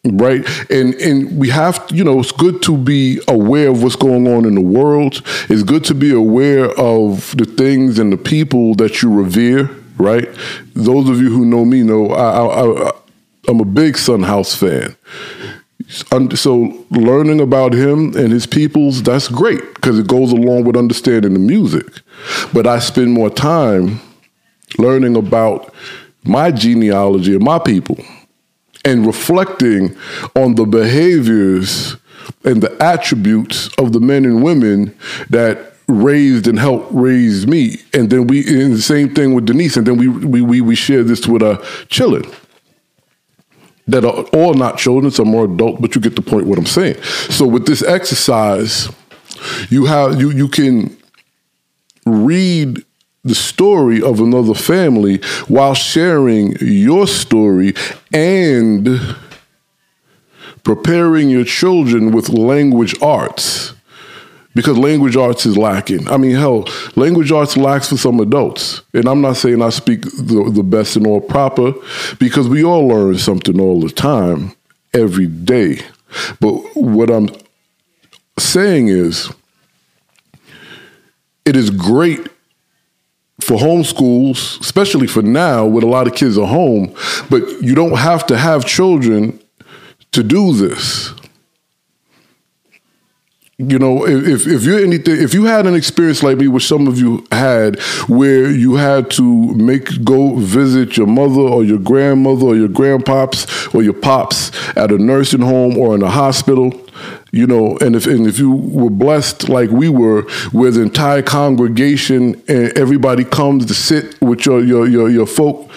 Right. 0.05 0.47
And 0.71 0.93
and 0.95 1.37
we 1.37 1.49
have 1.49 1.85
you 1.91 2.05
know, 2.05 2.19
it's 2.19 2.31
good 2.31 2.61
to 2.63 2.77
be 2.77 3.19
aware 3.27 3.69
of 3.69 3.83
what's 3.83 3.97
going 3.97 4.27
on 4.27 4.45
in 4.45 4.55
the 4.55 4.61
world. 4.61 5.21
It's 5.49 5.63
good 5.63 5.83
to 5.85 5.93
be 5.93 6.13
aware 6.13 6.69
of 6.79 7.35
the 7.35 7.45
things 7.45 7.99
and 7.99 8.11
the 8.11 8.17
people 8.17 8.75
that 8.75 9.01
you 9.01 9.13
revere, 9.13 9.69
right? 9.97 10.29
Those 10.73 11.09
of 11.09 11.21
you 11.21 11.29
who 11.29 11.45
know 11.45 11.65
me 11.65 11.83
know 11.83 12.11
I, 12.11 12.45
I, 12.45 12.87
I 12.87 12.91
I'm 13.49 13.59
a 13.59 13.65
big 13.65 13.97
Son 13.97 14.23
House 14.23 14.55
fan 14.55 14.95
so 15.89 16.85
learning 16.91 17.41
about 17.41 17.73
him 17.73 18.15
and 18.15 18.31
his 18.31 18.45
peoples 18.45 19.01
that's 19.01 19.27
great 19.27 19.73
because 19.73 19.97
it 19.97 20.07
goes 20.07 20.31
along 20.31 20.63
with 20.65 20.77
understanding 20.77 21.33
the 21.33 21.39
music. 21.39 21.85
But 22.53 22.67
i 22.67 22.79
spend 22.79 23.11
more 23.11 23.29
time 23.29 23.99
learning 24.77 25.15
about 25.15 25.73
my 26.23 26.51
genealogy 26.51 27.33
and 27.33 27.43
my 27.43 27.57
people 27.57 27.97
and 28.85 29.05
reflecting 29.05 29.97
on 30.35 30.55
the 30.55 30.65
behaviors 30.65 31.95
and 32.43 32.61
the 32.61 32.81
attributes 32.81 33.67
of 33.75 33.91
the 33.91 33.99
men 33.99 34.25
and 34.25 34.43
women 34.43 34.95
that 35.29 35.73
raised 35.87 36.47
and 36.47 36.59
helped 36.59 36.91
raise 36.91 37.47
me. 37.47 37.77
And 37.93 38.11
then 38.11 38.27
we 38.27 38.47
and 38.47 38.73
the 38.73 38.81
same 38.81 39.15
thing 39.15 39.33
with 39.33 39.47
denise 39.47 39.75
and 39.75 39.87
then 39.87 39.97
we 39.97 40.07
we 40.07 40.41
we, 40.41 40.61
we 40.61 40.75
share 40.75 41.03
this 41.03 41.27
with 41.27 41.41
our 41.41 41.59
children 41.87 42.31
that 43.91 44.05
are 44.05 44.23
all 44.37 44.53
not 44.53 44.77
children, 44.77 45.11
some 45.11 45.33
are 45.35 45.45
adult, 45.45 45.81
but 45.81 45.95
you 45.95 46.01
get 46.01 46.15
the 46.15 46.21
point 46.21 46.47
what 46.47 46.57
I'm 46.57 46.65
saying. 46.65 47.01
So 47.29 47.47
with 47.47 47.65
this 47.65 47.81
exercise, 47.81 48.89
you 49.69 49.85
have 49.85 50.19
you 50.19 50.31
you 50.31 50.47
can 50.47 50.95
read 52.05 52.83
the 53.23 53.35
story 53.35 54.01
of 54.01 54.19
another 54.19 54.53
family 54.53 55.17
while 55.47 55.73
sharing 55.73 56.55
your 56.61 57.05
story 57.05 57.73
and 58.13 59.15
preparing 60.63 61.29
your 61.29 61.43
children 61.43 62.11
with 62.11 62.29
language 62.29 62.95
arts 63.01 63.73
because 64.55 64.77
language 64.77 65.15
arts 65.15 65.45
is 65.45 65.57
lacking. 65.57 66.07
I 66.07 66.17
mean, 66.17 66.35
hell, 66.35 66.67
language 66.95 67.31
arts 67.31 67.55
lacks 67.55 67.89
for 67.89 67.97
some 67.97 68.19
adults. 68.19 68.81
And 68.93 69.07
I'm 69.07 69.21
not 69.21 69.37
saying 69.37 69.61
I 69.61 69.69
speak 69.69 70.01
the, 70.01 70.51
the 70.53 70.63
best 70.63 70.95
and 70.95 71.05
all 71.05 71.21
proper 71.21 71.73
because 72.19 72.47
we 72.47 72.63
all 72.63 72.87
learn 72.87 73.17
something 73.17 73.59
all 73.59 73.79
the 73.79 73.89
time, 73.89 74.53
every 74.93 75.27
day. 75.27 75.79
But 76.39 76.53
what 76.75 77.09
I'm 77.09 77.29
saying 78.37 78.87
is, 78.87 79.31
it 81.45 81.55
is 81.55 81.69
great 81.69 82.27
for 83.41 83.57
homeschools, 83.57 84.59
especially 84.59 85.07
for 85.07 85.21
now, 85.21 85.65
with 85.65 85.83
a 85.83 85.87
lot 85.87 86.07
of 86.07 86.15
kids 86.15 86.37
at 86.37 86.47
home, 86.47 86.93
but 87.29 87.41
you 87.61 87.73
don't 87.73 87.97
have 87.97 88.25
to 88.27 88.37
have 88.37 88.65
children 88.65 89.39
to 90.11 90.23
do 90.23 90.53
this 90.53 91.13
you 93.59 93.77
know 93.77 94.07
if 94.07 94.47
if 94.47 94.63
you're 94.63 94.79
anything 94.79 95.21
if 95.21 95.33
you 95.33 95.43
had 95.43 95.67
an 95.67 95.75
experience 95.75 96.23
like 96.23 96.37
me 96.37 96.47
which 96.47 96.65
some 96.65 96.87
of 96.87 96.97
you 96.97 97.25
had 97.31 97.77
where 98.07 98.49
you 98.49 98.75
had 98.75 99.11
to 99.11 99.53
make 99.53 100.03
go 100.05 100.35
visit 100.35 100.95
your 100.95 101.07
mother 101.07 101.41
or 101.41 101.63
your 101.63 101.77
grandmother 101.77 102.45
or 102.45 102.55
your 102.55 102.69
grandpops 102.69 103.73
or 103.75 103.83
your 103.83 103.93
pops 103.93 104.51
at 104.77 104.91
a 104.91 104.97
nursing 104.97 105.41
home 105.41 105.77
or 105.77 105.93
in 105.93 106.01
a 106.01 106.09
hospital 106.09 106.71
you 107.31 107.45
know, 107.45 107.77
and 107.77 107.95
if 107.95 108.07
and 108.07 108.25
if 108.27 108.39
you 108.39 108.51
were 108.51 108.89
blessed 108.89 109.49
like 109.49 109.69
we 109.69 109.87
were, 109.87 110.23
where 110.51 110.71
the 110.71 110.81
entire 110.81 111.21
congregation 111.21 112.41
and 112.47 112.77
everybody 112.77 113.23
comes 113.23 113.67
to 113.67 113.73
sit 113.73 114.19
with 114.19 114.45
your 114.45 114.61
your 114.63 114.87
your, 114.87 115.09
your 115.09 115.27
folk 115.27 115.69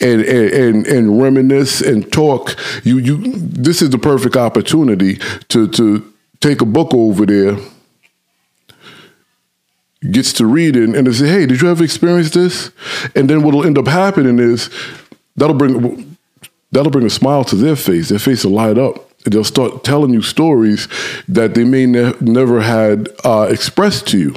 and, 0.00 0.22
and 0.22 0.86
and 0.86 1.22
reminisce 1.22 1.80
and 1.80 2.10
talk, 2.10 2.56
you 2.84 2.98
you 2.98 3.18
this 3.36 3.82
is 3.82 3.90
the 3.90 3.98
perfect 3.98 4.36
opportunity 4.36 5.16
to 5.48 5.68
to 5.68 6.13
take 6.44 6.60
a 6.60 6.66
book 6.66 6.92
over 6.92 7.24
there 7.24 7.56
gets 10.10 10.34
to 10.34 10.44
read 10.44 10.76
it 10.76 10.94
and 10.94 11.06
they 11.06 11.12
say, 11.12 11.26
"Hey, 11.26 11.46
did 11.46 11.62
you 11.62 11.70
ever 11.70 11.82
experience 11.82 12.30
this?" 12.30 12.70
And 13.14 13.30
then 13.30 13.42
what'll 13.42 13.64
end 13.64 13.78
up 13.78 13.88
happening 13.88 14.38
is 14.38 14.68
that'll 15.36 15.56
bring 15.56 16.16
that'll 16.70 16.90
bring 16.90 17.06
a 17.06 17.10
smile 17.10 17.44
to 17.44 17.56
their 17.56 17.76
face. 17.76 18.10
Their 18.10 18.18
face 18.18 18.44
will 18.44 18.52
light 18.52 18.76
up. 18.76 18.94
They'll 19.24 19.42
start 19.56 19.84
telling 19.84 20.12
you 20.12 20.20
stories 20.20 20.86
that 21.28 21.54
they 21.54 21.64
may 21.64 21.86
ne- 21.86 22.12
never 22.20 22.60
had 22.60 23.08
uh, 23.24 23.46
expressed 23.50 24.06
to 24.08 24.18
you. 24.18 24.34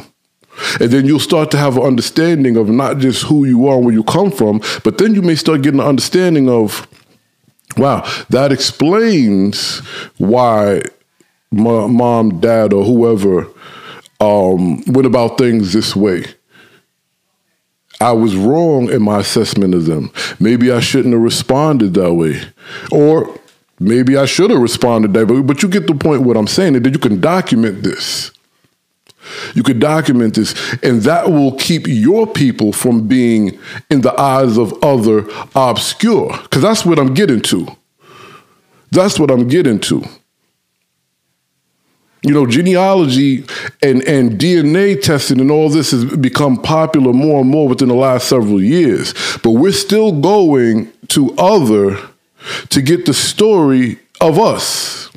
And 0.79 0.89
then 0.89 1.05
you'll 1.05 1.19
start 1.19 1.51
to 1.51 1.57
have 1.57 1.75
an 1.75 1.83
understanding 1.83 2.55
of 2.55 2.69
not 2.69 2.99
just 2.99 3.23
who 3.23 3.43
you 3.43 3.67
are 3.67 3.75
and 3.75 3.85
where 3.85 3.93
you 3.93 4.03
come 4.03 4.31
from, 4.31 4.61
but 4.83 4.97
then 4.97 5.13
you 5.13 5.21
may 5.21 5.35
start 5.35 5.61
getting 5.61 5.81
an 5.81 5.85
understanding 5.85 6.49
of, 6.49 6.87
wow, 7.75 8.09
that 8.29 8.51
explains 8.51 9.79
why 10.17 10.81
my 11.51 11.87
mom, 11.87 12.39
dad, 12.39 12.73
or 12.73 12.83
whoever 12.83 13.47
um, 14.19 14.83
went 14.87 15.05
about 15.05 15.37
things 15.37 15.73
this 15.73 15.95
way. 15.95 16.25
I 17.99 18.11
was 18.11 18.35
wrong 18.35 18.91
in 18.91 19.01
my 19.01 19.19
assessment 19.19 19.73
of 19.73 19.85
them. 19.85 20.11
Maybe 20.39 20.71
I 20.71 20.79
shouldn't 20.79 21.13
have 21.13 21.23
responded 21.23 21.95
that 21.95 22.13
way. 22.13 22.41
Or 22.91 23.39
maybe 23.79 24.17
I 24.17 24.25
should 24.25 24.51
have 24.51 24.59
responded 24.59 25.13
that 25.13 25.27
way. 25.27 25.41
But 25.41 25.63
you 25.63 25.69
get 25.69 25.87
the 25.87 25.95
point 25.95 26.21
what 26.21 26.37
I'm 26.37 26.47
saying, 26.47 26.73
that 26.73 26.93
you 26.93 26.99
can 26.99 27.19
document 27.19 27.83
this. 27.83 28.31
You 29.55 29.63
could 29.63 29.79
document 29.79 30.35
this, 30.35 30.55
and 30.83 31.01
that 31.01 31.31
will 31.31 31.55
keep 31.57 31.85
your 31.85 32.27
people 32.27 32.71
from 32.71 33.07
being, 33.07 33.59
in 33.89 34.01
the 34.01 34.17
eyes 34.19 34.57
of 34.57 34.73
other, 34.83 35.25
obscure. 35.55 36.37
Because 36.43 36.61
that's 36.61 36.85
what 36.85 36.99
I'm 36.99 37.13
getting 37.13 37.41
to. 37.41 37.67
That's 38.91 39.19
what 39.19 39.31
I'm 39.31 39.47
getting 39.47 39.79
to. 39.81 40.05
You 42.23 42.33
know, 42.33 42.45
genealogy 42.45 43.45
and, 43.81 44.03
and 44.03 44.39
DNA 44.39 45.01
testing 45.01 45.39
and 45.39 45.51
all 45.51 45.69
this 45.69 45.91
has 45.91 46.03
become 46.17 46.61
popular 46.61 47.13
more 47.13 47.41
and 47.41 47.49
more 47.49 47.67
within 47.67 47.89
the 47.89 47.95
last 47.95 48.27
several 48.27 48.61
years. 48.61 49.13
But 49.43 49.51
we're 49.51 49.71
still 49.71 50.11
going 50.19 50.91
to 51.09 51.33
other 51.37 51.99
to 52.69 52.81
get 52.81 53.05
the 53.05 53.13
story 53.13 53.99
of 54.19 54.39
us. 54.39 55.09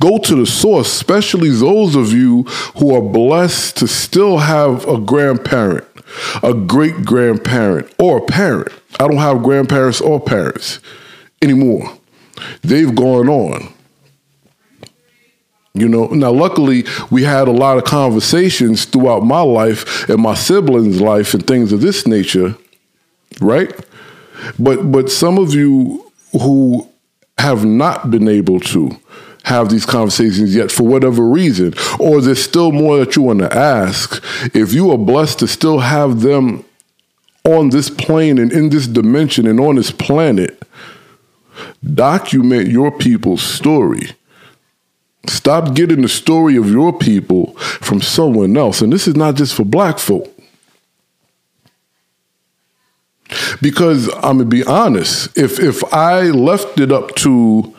Go 0.00 0.18
to 0.18 0.34
the 0.34 0.46
source, 0.46 0.92
especially 0.92 1.50
those 1.50 1.94
of 1.94 2.12
you 2.12 2.42
who 2.78 2.94
are 2.94 3.02
blessed 3.02 3.76
to 3.78 3.86
still 3.86 4.38
have 4.38 4.86
a 4.88 4.98
grandparent, 4.98 5.86
a 6.42 6.52
great 6.52 7.04
grandparent, 7.04 7.92
or 7.98 8.18
a 8.18 8.22
parent. 8.22 8.72
I 8.98 9.06
don't 9.06 9.18
have 9.18 9.42
grandparents 9.42 10.00
or 10.00 10.18
parents 10.18 10.80
anymore. 11.40 11.96
They've 12.62 12.94
gone 12.94 13.28
on. 13.28 13.72
You 15.74 15.88
know, 15.88 16.06
now 16.08 16.32
luckily 16.32 16.84
we 17.10 17.22
had 17.22 17.46
a 17.46 17.52
lot 17.52 17.78
of 17.78 17.84
conversations 17.84 18.84
throughout 18.84 19.20
my 19.20 19.40
life 19.40 20.08
and 20.08 20.20
my 20.20 20.34
siblings' 20.34 21.00
life 21.00 21.32
and 21.32 21.46
things 21.46 21.72
of 21.72 21.80
this 21.80 22.06
nature, 22.06 22.56
right? 23.40 23.72
But 24.58 24.90
but 24.90 25.10
some 25.10 25.38
of 25.38 25.54
you 25.54 26.10
who 26.32 26.88
have 27.38 27.64
not 27.64 28.10
been 28.10 28.28
able 28.28 28.58
to 28.60 28.90
have 29.44 29.68
these 29.68 29.86
conversations 29.86 30.54
yet 30.54 30.72
for 30.72 30.82
whatever 30.82 31.24
reason, 31.24 31.72
or 31.98 32.20
there's 32.20 32.42
still 32.42 32.72
more 32.72 32.98
that 32.98 33.16
you 33.16 33.22
want 33.22 33.38
to 33.38 33.56
ask, 33.56 34.22
if 34.54 34.72
you 34.72 34.90
are 34.90 34.98
blessed 34.98 35.38
to 35.38 35.46
still 35.46 35.78
have 35.78 36.20
them 36.20 36.64
on 37.44 37.70
this 37.70 37.88
plane 37.88 38.38
and 38.38 38.52
in 38.52 38.68
this 38.70 38.86
dimension 38.86 39.46
and 39.46 39.60
on 39.60 39.76
this 39.76 39.90
planet, 39.90 40.62
document 41.94 42.68
your 42.68 42.90
people's 42.90 43.42
story 43.42 44.10
Stop 45.26 45.74
getting 45.74 46.02
the 46.02 46.08
story 46.08 46.56
of 46.56 46.70
your 46.70 46.96
people 46.96 47.54
from 47.58 48.00
someone 48.00 48.56
else. 48.56 48.80
And 48.80 48.92
this 48.92 49.06
is 49.06 49.16
not 49.16 49.34
just 49.34 49.54
for 49.54 49.64
black 49.64 49.98
folk. 49.98 50.28
Because 53.60 54.08
I'm 54.14 54.38
gonna 54.38 54.44
be 54.46 54.64
honest, 54.64 55.36
if 55.36 55.60
if 55.60 55.84
I 55.94 56.22
left 56.22 56.80
it 56.80 56.90
up 56.90 57.14
to 57.16 57.74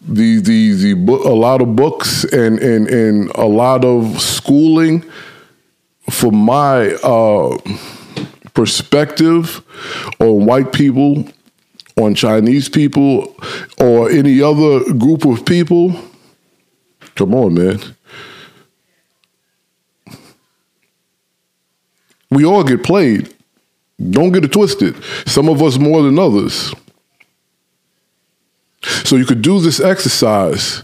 the 0.00 0.40
the 0.40 0.72
the 0.74 0.92
a 1.12 1.34
lot 1.34 1.60
of 1.60 1.74
books 1.74 2.24
and 2.24 2.58
and 2.60 2.88
and 2.88 3.30
a 3.34 3.46
lot 3.46 3.84
of 3.84 4.20
schooling 4.20 5.04
for 6.08 6.30
my 6.30 6.92
uh, 7.02 7.58
perspective 8.54 9.62
on 10.20 10.46
white 10.46 10.72
people, 10.72 11.24
on 11.96 12.14
Chinese 12.14 12.68
people, 12.68 13.34
or 13.80 14.10
any 14.10 14.40
other 14.40 14.92
group 14.94 15.24
of 15.24 15.44
people 15.44 15.96
Come 17.14 17.34
on, 17.34 17.54
man. 17.54 17.80
We 22.30 22.44
all 22.44 22.64
get 22.64 22.82
played. 22.82 23.34
Don't 24.10 24.32
get 24.32 24.44
it 24.44 24.52
twisted. 24.52 24.96
Some 25.26 25.48
of 25.48 25.62
us 25.62 25.78
more 25.78 26.02
than 26.02 26.18
others. 26.18 26.74
So 29.04 29.16
you 29.16 29.26
could 29.26 29.42
do 29.42 29.60
this 29.60 29.80
exercise 29.80 30.82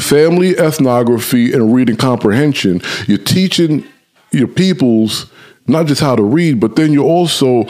family 0.00 0.58
ethnography 0.58 1.52
and 1.52 1.72
reading 1.72 1.96
comprehension. 1.96 2.82
You're 3.06 3.18
teaching 3.18 3.86
your 4.32 4.48
peoples 4.48 5.30
not 5.66 5.86
just 5.86 6.00
how 6.00 6.16
to 6.16 6.22
read, 6.22 6.58
but 6.58 6.76
then 6.76 6.92
you're 6.92 7.04
also 7.04 7.64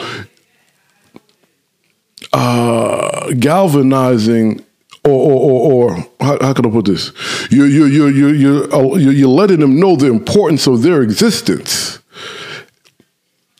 uh, 2.31 3.31
galvanizing 3.33 4.65
or, 5.05 5.11
or, 5.11 5.41
or, 5.41 5.91
or 5.91 5.95
how, 6.19 6.37
how, 6.41 6.53
can 6.53 6.65
I 6.65 6.69
put 6.69 6.85
this? 6.85 7.11
You're, 7.51 7.67
you're, 7.67 7.87
you're, 7.87 8.09
you're, 8.09 8.35
you're, 8.35 8.73
uh, 8.73 8.95
you're 8.95 9.27
letting 9.27 9.59
them 9.59 9.79
know 9.79 9.95
the 9.95 10.07
importance 10.07 10.67
of 10.67 10.81
their 10.81 11.01
existence 11.01 11.99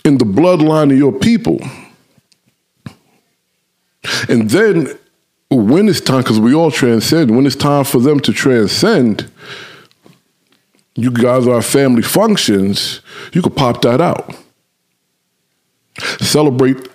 in 0.06 0.18
the 0.18 0.26
bloodline 0.26 0.92
of 0.92 0.98
your 0.98 1.12
people. 1.12 1.60
And 4.30 4.50
then 4.50 4.98
when 5.50 5.88
it's 5.88 6.02
time, 6.02 6.22
because 6.22 6.40
we 6.40 6.54
all 6.54 6.72
transcend, 6.72 7.36
when 7.36 7.46
it's 7.46 7.56
time 7.56 7.84
for 7.84 8.00
them 8.00 8.20
to 8.22 8.34
transcend, 8.34 9.32
you 10.96 11.12
guys 11.12 11.48
are 11.48 11.62
family 11.62 12.04
functions, 12.04 13.02
you 13.34 13.42
could 13.42 13.56
pop 13.56 13.82
that 13.82 14.02
out. 14.02 14.36
Celebrate 16.20 16.88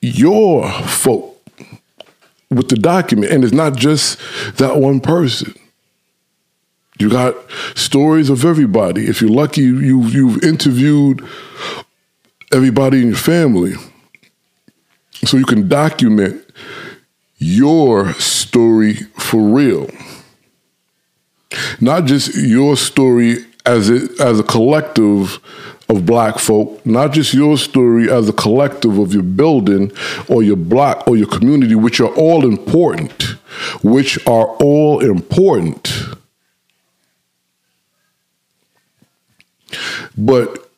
your 0.00 0.70
folk 0.70 1.29
with 2.50 2.68
the 2.68 2.76
document. 2.76 3.32
And 3.32 3.44
it's 3.44 3.52
not 3.52 3.76
just 3.76 4.18
that 4.56 4.76
one 4.76 5.00
person. 5.00 5.54
You 6.98 7.08
got 7.08 7.34
stories 7.74 8.28
of 8.28 8.44
everybody. 8.44 9.06
If 9.06 9.22
you're 9.22 9.30
lucky, 9.30 9.62
you, 9.62 10.02
you've 10.02 10.44
interviewed 10.44 11.26
everybody 12.52 13.00
in 13.00 13.08
your 13.08 13.16
family. 13.16 13.74
So 15.24 15.36
you 15.36 15.46
can 15.46 15.68
document 15.68 16.44
your 17.38 18.12
story 18.14 18.94
for 19.18 19.40
real. 19.40 19.88
Not 21.80 22.04
just 22.04 22.36
your 22.36 22.76
story 22.76 23.46
as 23.66 23.90
it 23.90 24.20
as 24.20 24.40
a 24.40 24.44
collective 24.44 25.40
of 25.90 26.06
black 26.06 26.38
folk, 26.38 26.84
not 26.86 27.12
just 27.12 27.34
your 27.34 27.58
story 27.58 28.10
as 28.10 28.28
a 28.28 28.32
collective 28.32 28.98
of 28.98 29.12
your 29.12 29.24
building 29.24 29.90
or 30.28 30.42
your 30.42 30.56
block 30.56 31.06
or 31.08 31.16
your 31.16 31.26
community, 31.26 31.74
which 31.74 32.00
are 32.00 32.14
all 32.14 32.44
important, 32.44 33.22
which 33.82 34.24
are 34.26 34.46
all 34.56 35.00
important. 35.00 35.92
But 40.16 40.70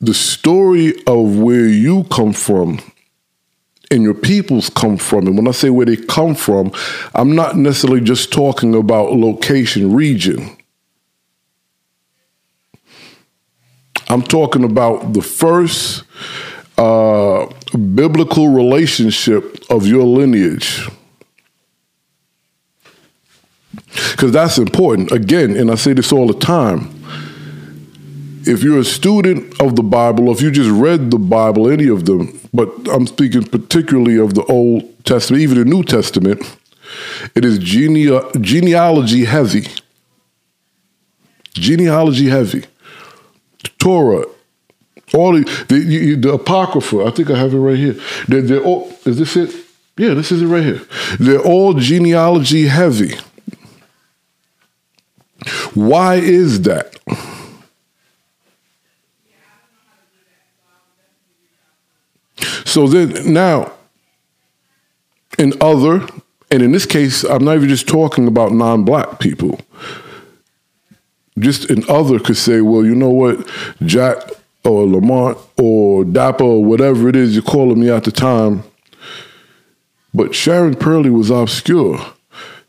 the 0.00 0.14
story 0.14 0.94
of 1.06 1.38
where 1.38 1.66
you 1.66 2.04
come 2.04 2.32
from 2.32 2.78
and 3.90 4.02
your 4.02 4.14
peoples 4.14 4.70
come 4.70 4.96
from, 4.96 5.26
and 5.26 5.36
when 5.36 5.46
I 5.46 5.52
say 5.52 5.70
where 5.70 5.86
they 5.86 5.96
come 5.96 6.34
from, 6.34 6.72
I'm 7.14 7.34
not 7.34 7.56
necessarily 7.56 8.00
just 8.00 8.32
talking 8.32 8.74
about 8.74 9.12
location, 9.12 9.94
region. 9.94 10.56
I'm 14.14 14.22
talking 14.22 14.62
about 14.62 15.12
the 15.12 15.20
first 15.20 16.04
uh, 16.78 17.46
biblical 17.72 18.46
relationship 18.48 19.64
of 19.68 19.88
your 19.88 20.04
lineage. 20.04 20.88
Because 24.12 24.30
that's 24.30 24.56
important. 24.56 25.10
Again, 25.10 25.56
and 25.56 25.68
I 25.68 25.74
say 25.74 25.94
this 25.94 26.12
all 26.12 26.28
the 26.28 26.38
time. 26.38 26.94
If 28.46 28.62
you're 28.62 28.78
a 28.78 28.84
student 28.84 29.60
of 29.60 29.74
the 29.74 29.82
Bible, 29.82 30.30
if 30.30 30.40
you 30.40 30.52
just 30.52 30.70
read 30.70 31.10
the 31.10 31.18
Bible, 31.18 31.68
any 31.68 31.88
of 31.88 32.04
them, 32.04 32.38
but 32.52 32.72
I'm 32.92 33.08
speaking 33.08 33.42
particularly 33.42 34.16
of 34.16 34.34
the 34.34 34.44
Old 34.44 35.04
Testament, 35.04 35.42
even 35.42 35.58
the 35.58 35.64
New 35.64 35.82
Testament, 35.82 36.40
it 37.34 37.44
is 37.44 37.58
gene- 37.58 38.20
genealogy 38.40 39.24
heavy. 39.24 39.66
genealogy 41.54 42.28
heavy. 42.28 42.64
Torah, 43.84 44.24
all 45.12 45.32
the 45.34 45.44
the, 45.68 46.14
the 46.14 46.32
apocrypha. 46.32 47.04
I 47.04 47.10
think 47.10 47.30
I 47.30 47.36
have 47.36 47.52
it 47.52 47.58
right 47.58 47.76
here. 47.76 47.96
They're, 48.26 48.40
they're 48.40 48.62
all. 48.62 48.90
Is 49.04 49.18
this 49.18 49.36
it? 49.36 49.54
Yeah, 49.98 50.14
this 50.14 50.32
is 50.32 50.40
it 50.40 50.46
right 50.46 50.64
here. 50.64 50.80
They're 51.20 51.42
all 51.42 51.74
genealogy 51.74 52.66
heavy. 52.68 53.14
Why 55.74 56.14
is 56.14 56.62
that? 56.62 56.96
So 62.64 62.86
then 62.88 63.34
now, 63.34 63.70
in 65.38 65.52
other, 65.60 66.08
and 66.50 66.62
in 66.62 66.72
this 66.72 66.86
case, 66.86 67.22
I'm 67.22 67.44
not 67.44 67.56
even 67.56 67.68
just 67.68 67.86
talking 67.86 68.26
about 68.28 68.52
non-black 68.52 69.20
people. 69.20 69.60
Just 71.38 71.70
in 71.70 71.82
other 71.88 72.18
could 72.18 72.36
say, 72.36 72.60
well, 72.60 72.84
you 72.84 72.94
know 72.94 73.10
what, 73.10 73.48
Jack 73.82 74.18
or 74.64 74.86
Lamont 74.86 75.36
or 75.58 76.04
Dappa 76.04 76.42
or 76.42 76.64
whatever 76.64 77.08
it 77.08 77.16
is 77.16 77.34
you're 77.34 77.42
calling 77.42 77.80
me 77.80 77.90
at 77.90 78.04
the 78.04 78.12
time. 78.12 78.62
But 80.12 80.34
Sharon 80.34 80.76
Pearley 80.76 81.10
was 81.10 81.30
obscure. 81.30 81.98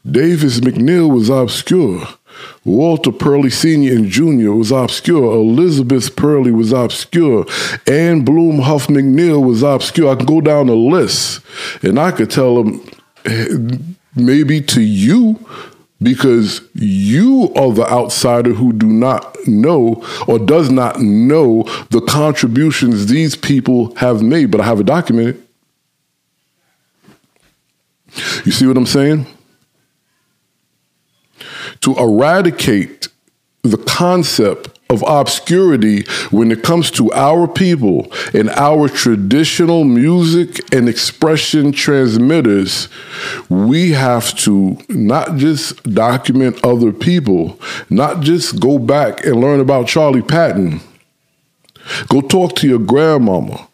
Davis 0.10 0.60
McNeil 0.60 1.14
was 1.14 1.30
obscure. 1.30 2.08
Walter 2.64 3.12
Pearley 3.12 3.50
Sr. 3.50 3.94
and 3.94 4.10
Jr. 4.10 4.52
was 4.52 4.72
obscure. 4.72 5.34
Elizabeth 5.36 6.16
Pearley 6.16 6.52
was 6.52 6.74
obscure. 6.74 7.46
Ann 7.88 8.26
Bloom 8.26 8.60
Huff 8.60 8.88
McNeil 8.88 9.46
was 9.46 9.64
obscure. 9.64 10.12
I 10.12 10.16
can 10.16 10.26
go 10.26 10.42
down 10.42 10.68
the 10.68 10.76
list 10.76 11.42
and 11.84 12.00
I 12.00 12.12
could 12.12 12.32
tell 12.32 12.64
them 12.64 12.86
eh, 13.26 13.48
maybe 14.16 14.62
to 14.62 14.82
you 14.82 15.40
because 16.02 16.62
you 16.74 17.54
are 17.56 17.72
the 17.72 17.90
outsider 17.90 18.54
who 18.54 18.74
do 18.74 18.86
not 18.86 19.36
know 19.48 20.04
or 20.28 20.40
does 20.40 20.70
not 20.70 21.00
know 21.00 21.64
the 21.90 22.02
contributions 22.02 23.08
these 23.08 23.36
people 23.36 23.96
have 23.96 24.22
made. 24.22 24.52
But 24.52 24.62
I 24.62 24.66
have 24.66 24.80
it 24.80 24.86
documented. 24.86 25.42
You 28.44 28.52
see 28.52 28.68
what 28.68 28.78
I'm 28.78 28.86
saying? 28.86 29.26
To 31.82 31.96
eradicate 31.98 33.08
the 33.64 33.78
concept 33.78 34.75
of 34.90 35.04
obscurity 35.08 36.04
when 36.30 36.52
it 36.52 36.62
comes 36.64 36.92
to 36.92 37.12
our 37.14 37.48
people 37.48 38.12
and 38.34 38.50
our 38.52 38.88
traditional 38.88 39.84
music 39.84 40.74
and 40.74 40.88
expression 40.88 41.72
transmitters, 41.72 42.88
we 43.50 43.92
have 43.92 44.36
to 44.38 44.78
not 44.90 45.38
just 45.38 45.82
document 45.84 46.64
other 46.64 46.92
people, 46.92 47.60
not 47.90 48.22
just 48.22 48.60
go 48.60 48.78
back 48.78 49.26
and 49.26 49.42
learn 49.42 49.60
about 49.60 49.88
Charlie 49.88 50.22
Patton. 50.22 50.80
Go 52.08 52.22
talk 52.22 52.56
to 52.58 52.68
your 52.68 52.80
grandmama. 52.80 53.68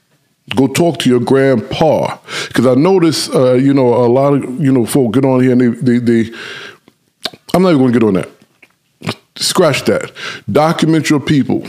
Go 0.55 0.67
talk 0.67 0.97
to 0.99 1.09
your 1.09 1.21
grandpa, 1.21 2.17
because 2.47 2.65
I 2.67 2.73
notice, 2.73 3.29
uh, 3.29 3.53
you 3.53 3.73
know, 3.73 3.93
a 3.93 4.07
lot 4.07 4.33
of 4.33 4.59
you 4.59 4.71
know 4.71 4.85
folk 4.85 5.13
get 5.13 5.23
on 5.23 5.41
here 5.41 5.53
and 5.53 5.61
they, 5.61 5.97
they, 5.97 6.23
they 6.23 6.37
I'm 7.53 7.61
not 7.61 7.69
even 7.69 7.81
going 7.81 7.93
to 7.93 7.99
get 7.99 8.05
on 8.05 8.13
that. 8.15 8.29
Scratch 9.41 9.85
that. 9.85 10.11
Document 10.49 11.09
your 11.09 11.19
people. 11.19 11.65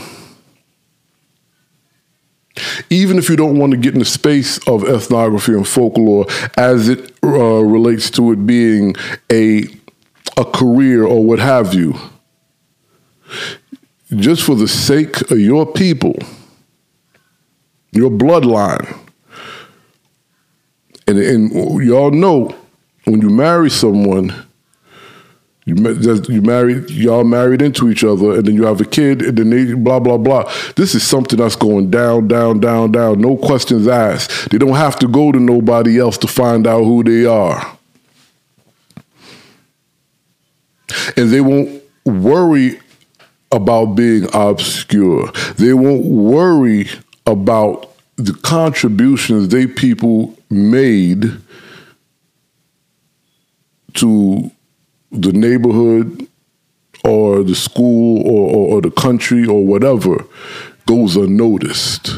Even 2.91 3.17
if 3.17 3.29
you 3.29 3.35
don't 3.35 3.57
want 3.57 3.71
to 3.71 3.77
get 3.77 3.93
in 3.93 3.99
the 3.99 4.05
space 4.05 4.59
of 4.67 4.83
ethnography 4.83 5.53
and 5.53 5.67
folklore 5.67 6.27
as 6.55 6.87
it 6.87 7.11
uh, 7.23 7.27
relates 7.63 8.11
to 8.11 8.31
it 8.31 8.45
being 8.45 8.95
a 9.31 9.63
a 10.37 10.45
career 10.45 11.03
or 11.03 11.23
what 11.23 11.39
have 11.39 11.73
you, 11.73 11.95
just 14.15 14.43
for 14.43 14.55
the 14.55 14.67
sake 14.67 15.29
of 15.31 15.39
your 15.39 15.65
people, 15.65 16.15
your 17.91 18.09
bloodline, 18.09 18.99
and, 21.07 21.17
and 21.17 21.83
y'all 21.83 22.11
know 22.11 22.55
when 23.05 23.21
you 23.21 23.29
marry 23.29 23.69
someone, 23.69 24.42
you 25.65 25.75
you 26.27 26.41
married, 26.41 26.89
y'all 26.89 27.23
married 27.23 27.61
into 27.61 27.89
each 27.89 28.03
other, 28.03 28.35
and 28.35 28.45
then 28.45 28.55
you 28.55 28.65
have 28.65 28.81
a 28.81 28.85
kid, 28.85 29.21
and 29.21 29.37
then 29.37 29.49
they 29.49 29.73
blah 29.73 29.99
blah 29.99 30.17
blah. 30.17 30.51
This 30.75 30.93
is 30.93 31.03
something 31.03 31.39
that's 31.39 31.55
going 31.55 31.89
down, 31.89 32.27
down, 32.27 32.59
down, 32.59 32.91
down. 32.91 33.21
No 33.21 33.37
questions 33.37 33.87
asked. 33.87 34.49
They 34.49 34.57
don't 34.57 34.75
have 34.75 34.99
to 34.99 35.07
go 35.07 35.31
to 35.31 35.39
nobody 35.39 35.99
else 35.99 36.17
to 36.19 36.27
find 36.27 36.67
out 36.67 36.83
who 36.83 37.03
they 37.03 37.25
are, 37.25 37.77
and 41.15 41.29
they 41.29 41.41
won't 41.41 41.81
worry 42.05 42.79
about 43.51 43.95
being 43.95 44.27
obscure. 44.33 45.31
They 45.57 45.73
won't 45.73 46.05
worry 46.05 46.89
about 47.25 47.89
the 48.17 48.33
contributions 48.33 49.47
they 49.47 49.65
people 49.65 50.37
made 50.49 51.31
to 53.93 54.51
the 55.13 55.31
neighborhood 55.31 56.27
or 57.03 57.43
the 57.43 57.55
school 57.55 58.21
or, 58.25 58.55
or, 58.55 58.75
or 58.75 58.81
the 58.81 58.91
country 58.91 59.45
or 59.45 59.65
whatever 59.65 60.25
goes 60.85 61.15
unnoticed. 61.15 62.11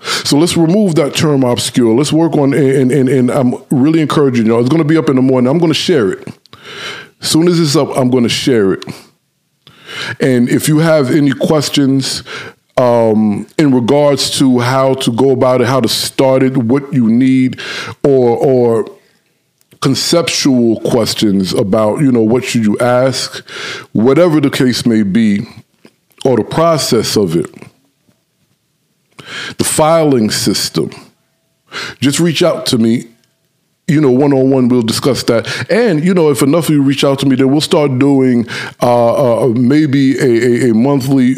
So 0.00 0.38
let's 0.38 0.56
remove 0.56 0.94
that 0.96 1.14
term 1.14 1.42
obscure. 1.42 1.94
Let's 1.94 2.12
work 2.12 2.34
on, 2.34 2.54
and, 2.54 2.92
and, 2.92 3.08
and 3.08 3.30
I'm 3.30 3.54
really 3.70 4.00
encouraging 4.00 4.46
y'all. 4.46 4.60
It's 4.60 4.68
going 4.68 4.82
to 4.82 4.88
be 4.88 4.96
up 4.96 5.08
in 5.08 5.16
the 5.16 5.22
morning. 5.22 5.50
I'm 5.50 5.58
going 5.58 5.72
to 5.72 5.78
share 5.78 6.12
it. 6.12 6.28
As 7.20 7.28
soon 7.28 7.48
as 7.48 7.58
it's 7.58 7.76
up, 7.76 7.88
I'm 7.96 8.10
going 8.10 8.22
to 8.22 8.28
share 8.28 8.74
it. 8.74 8.84
And 10.20 10.48
if 10.48 10.68
you 10.68 10.78
have 10.78 11.10
any 11.10 11.32
questions 11.32 12.22
um, 12.76 13.46
in 13.58 13.74
regards 13.74 14.38
to 14.38 14.60
how 14.60 14.94
to 14.94 15.12
go 15.12 15.30
about 15.30 15.60
it, 15.60 15.66
how 15.66 15.80
to 15.80 15.88
start 15.88 16.42
it, 16.42 16.56
what 16.56 16.92
you 16.92 17.08
need, 17.08 17.60
or 18.04 18.36
or 18.36 18.95
conceptual 19.86 20.80
questions 20.80 21.54
about 21.54 22.00
you 22.00 22.10
know 22.10 22.20
what 22.20 22.42
should 22.42 22.64
you 22.64 22.76
ask, 22.80 23.48
whatever 23.92 24.40
the 24.40 24.50
case 24.50 24.84
may 24.84 25.04
be, 25.04 25.46
or 26.24 26.36
the 26.36 26.42
process 26.42 27.16
of 27.16 27.36
it, 27.36 27.48
the 29.58 29.64
filing 29.64 30.28
system, 30.28 30.90
just 32.00 32.18
reach 32.18 32.42
out 32.42 32.66
to 32.66 32.78
me 32.78 33.04
you 33.88 34.00
know, 34.00 34.10
one 34.10 34.32
on 34.32 34.50
one, 34.50 34.66
we'll 34.66 34.82
discuss 34.82 35.22
that. 35.22 35.70
And 35.70 36.04
you 36.04 36.12
know, 36.12 36.28
if 36.30 36.42
enough 36.42 36.64
of 36.64 36.74
you 36.74 36.82
reach 36.82 37.04
out 37.04 37.20
to 37.20 37.26
me, 37.26 37.36
then 37.36 37.52
we'll 37.52 37.60
start 37.60 38.00
doing 38.00 38.44
uh, 38.82 39.44
uh, 39.44 39.48
maybe 39.50 40.18
a, 40.18 40.24
a, 40.24 40.70
a 40.70 40.74
monthly. 40.74 41.36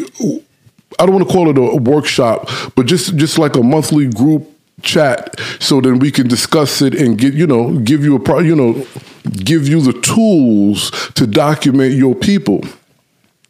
I 0.97 1.05
don't 1.05 1.13
want 1.13 1.27
to 1.27 1.31
call 1.31 1.47
it 1.51 1.57
a 1.59 1.75
workshop, 1.79 2.49
but 2.75 2.87
just 2.87 3.15
just 3.17 3.37
like 3.37 3.55
a 3.55 3.61
monthly 3.61 4.07
group 4.07 4.49
chat, 4.81 5.39
so 5.59 5.81
then 5.81 5.99
we 5.99 6.11
can 6.11 6.27
discuss 6.27 6.81
it 6.81 6.95
and 6.95 7.17
get 7.17 7.33
you 7.33 7.47
know 7.47 7.77
give 7.79 8.03
you 8.03 8.15
a 8.15 8.19
pro, 8.19 8.39
you 8.39 8.55
know 8.55 8.85
give 9.37 9.67
you 9.67 9.81
the 9.81 9.93
tools 10.01 10.91
to 11.15 11.27
document 11.27 11.93
your 11.93 12.15
people. 12.15 12.63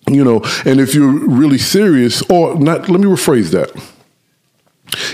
You 0.08 0.24
know, 0.24 0.42
and 0.66 0.80
if 0.80 0.96
you're 0.96 1.12
really 1.12 1.60
serious, 1.60 2.24
or 2.32 2.56
not, 2.56 2.90
let 2.90 3.00
me 3.00 3.06
rephrase 3.06 3.52
that 3.52 3.70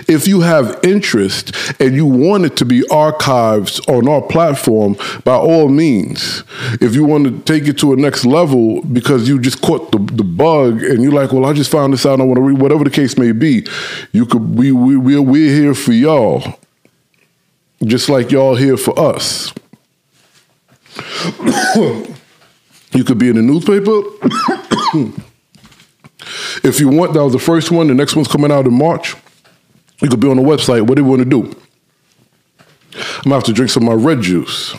if 0.08 0.28
you 0.28 0.41
have 0.41 0.80
interest 0.84 1.56
and 1.80 1.96
you 1.96 2.06
want 2.06 2.46
it 2.46 2.58
to 2.58 2.66
be 2.66 2.82
archived 2.84 3.88
on 3.89 4.08
our 4.08 4.22
platform, 4.22 4.96
by 5.24 5.36
all 5.36 5.70
means. 5.70 6.43
If 6.82 6.96
you 6.96 7.06
want 7.06 7.26
to 7.26 7.39
take 7.41 7.68
it 7.68 7.78
to 7.80 7.93
a 7.93 7.96
next 7.96 8.26
level 8.26 8.82
because 8.82 9.28
you 9.28 9.39
just 9.39 9.62
caught 9.62 9.91
the, 9.91 9.98
the 9.98 10.24
bug 10.24 10.84
and 10.84 11.02
you're 11.04 11.12
like, 11.12 11.32
well, 11.32 11.46
I 11.46 11.54
just 11.54 11.72
found 11.72 11.93
this 11.93 12.06
out, 12.06 12.20
I 12.20 12.24
want 12.24 12.38
to 12.38 12.41
read, 12.41 12.62
whatever 12.62 12.84
the 12.84 12.89
case 12.89 13.18
may 13.18 13.32
be, 13.32 13.66
you 14.12 14.26
could 14.26 14.58
we 14.58 14.72
we 14.72 14.98
we're, 14.98 15.22
we're 15.22 15.54
here 15.54 15.74
for 15.74 15.93
y'all, 15.93 16.60
just 17.84 18.10
like 18.10 18.32
y'all 18.32 18.56
here 18.56 18.78
for 18.78 18.98
us. 19.00 19.54
you 21.76 23.04
could 23.04 23.18
be 23.18 23.30
in 23.30 23.36
the 23.36 23.41
newspaper. 23.41 24.02
if 26.68 26.80
you 26.80 26.88
want, 26.88 27.14
that 27.14 27.24
was 27.24 27.34
the 27.34 27.39
first 27.39 27.72
one. 27.72 27.88
The 27.88 27.93
next 27.93 28.16
one's 28.16 28.28
coming 28.28 28.52
out 28.52 28.66
in 28.66 28.74
March. 28.74 29.16
You 30.06 30.10
could 30.12 30.20
be 30.20 30.30
on 30.30 30.38
the 30.38 30.43
website. 30.43 30.84
What 30.84 30.97
do 30.97 31.01
you 31.01 31.10
want 31.10 31.24
to 31.24 31.26
do? 31.26 31.41
I'm 32.95 33.24
gonna 33.24 33.36
have 33.38 33.43
to 33.45 33.53
drink 33.53 33.72
some 33.72 33.88
of 33.88 33.97
my 33.97 34.06
red 34.06 34.22
juice. 34.22 34.76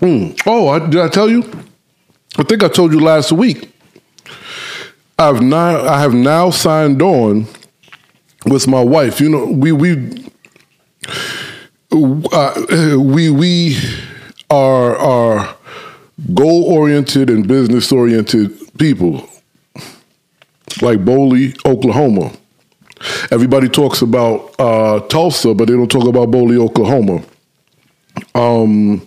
Mm. 0.00 0.36
Oh, 0.46 0.66
I, 0.66 0.80
did 0.80 1.00
I 1.00 1.06
tell 1.06 1.28
you? 1.28 1.44
I 2.38 2.42
think 2.42 2.64
I 2.64 2.68
told 2.68 2.92
you 2.92 2.98
last 2.98 3.30
week. 3.30 3.72
I've 5.16 5.40
now 5.40 5.86
I 5.86 6.00
have 6.00 6.12
now 6.12 6.50
signed 6.50 7.00
on 7.02 7.46
with 8.44 8.66
my 8.66 8.82
wife. 8.82 9.20
You 9.20 9.28
know, 9.28 9.44
we 9.46 9.70
we 9.70 10.24
uh, 11.92 12.98
we 12.98 13.30
we 13.30 13.78
are 14.50 14.96
are 14.96 15.56
goal 16.34 16.64
oriented 16.64 17.30
and 17.30 17.46
business 17.46 17.92
oriented 17.92 18.76
people 18.76 19.28
like 20.82 20.98
Boley, 21.00 21.56
Oklahoma. 21.64 22.32
Everybody 23.30 23.68
talks 23.68 24.02
about 24.02 24.54
uh, 24.58 25.00
Tulsa, 25.08 25.54
but 25.54 25.68
they 25.68 25.74
don't 25.74 25.90
talk 25.90 26.06
about 26.06 26.30
Boley, 26.30 26.58
Oklahoma. 26.58 27.22
Um, 28.34 29.06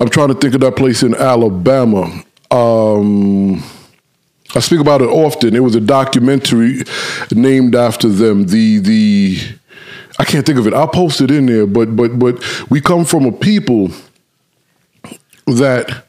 I'm 0.00 0.08
trying 0.08 0.28
to 0.28 0.34
think 0.34 0.54
of 0.54 0.60
that 0.60 0.76
place 0.76 1.02
in 1.02 1.14
Alabama. 1.14 2.22
Um, 2.50 3.62
I 4.54 4.60
speak 4.60 4.80
about 4.80 5.02
it 5.02 5.08
often. 5.08 5.56
It 5.56 5.62
was 5.62 5.74
a 5.74 5.80
documentary 5.80 6.82
named 7.32 7.74
after 7.74 8.08
them. 8.08 8.46
The 8.46 8.78
the 8.78 9.38
I 10.18 10.24
can't 10.24 10.46
think 10.46 10.58
of 10.58 10.66
it. 10.66 10.74
I'll 10.74 10.88
post 10.88 11.20
it 11.20 11.30
in 11.30 11.46
there. 11.46 11.66
But 11.66 11.96
but 11.96 12.18
but 12.18 12.70
we 12.70 12.80
come 12.80 13.04
from 13.04 13.24
a 13.24 13.32
people 13.32 13.90
that 15.46 16.04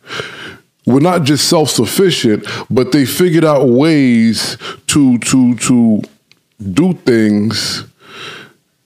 were 0.85 0.99
not 0.99 1.23
just 1.23 1.47
self 1.49 1.69
sufficient, 1.69 2.45
but 2.69 2.91
they 2.91 3.05
figured 3.05 3.45
out 3.45 3.67
ways 3.67 4.57
to 4.87 5.17
to 5.19 5.55
to 5.55 6.01
do 6.71 6.93
things, 6.93 7.85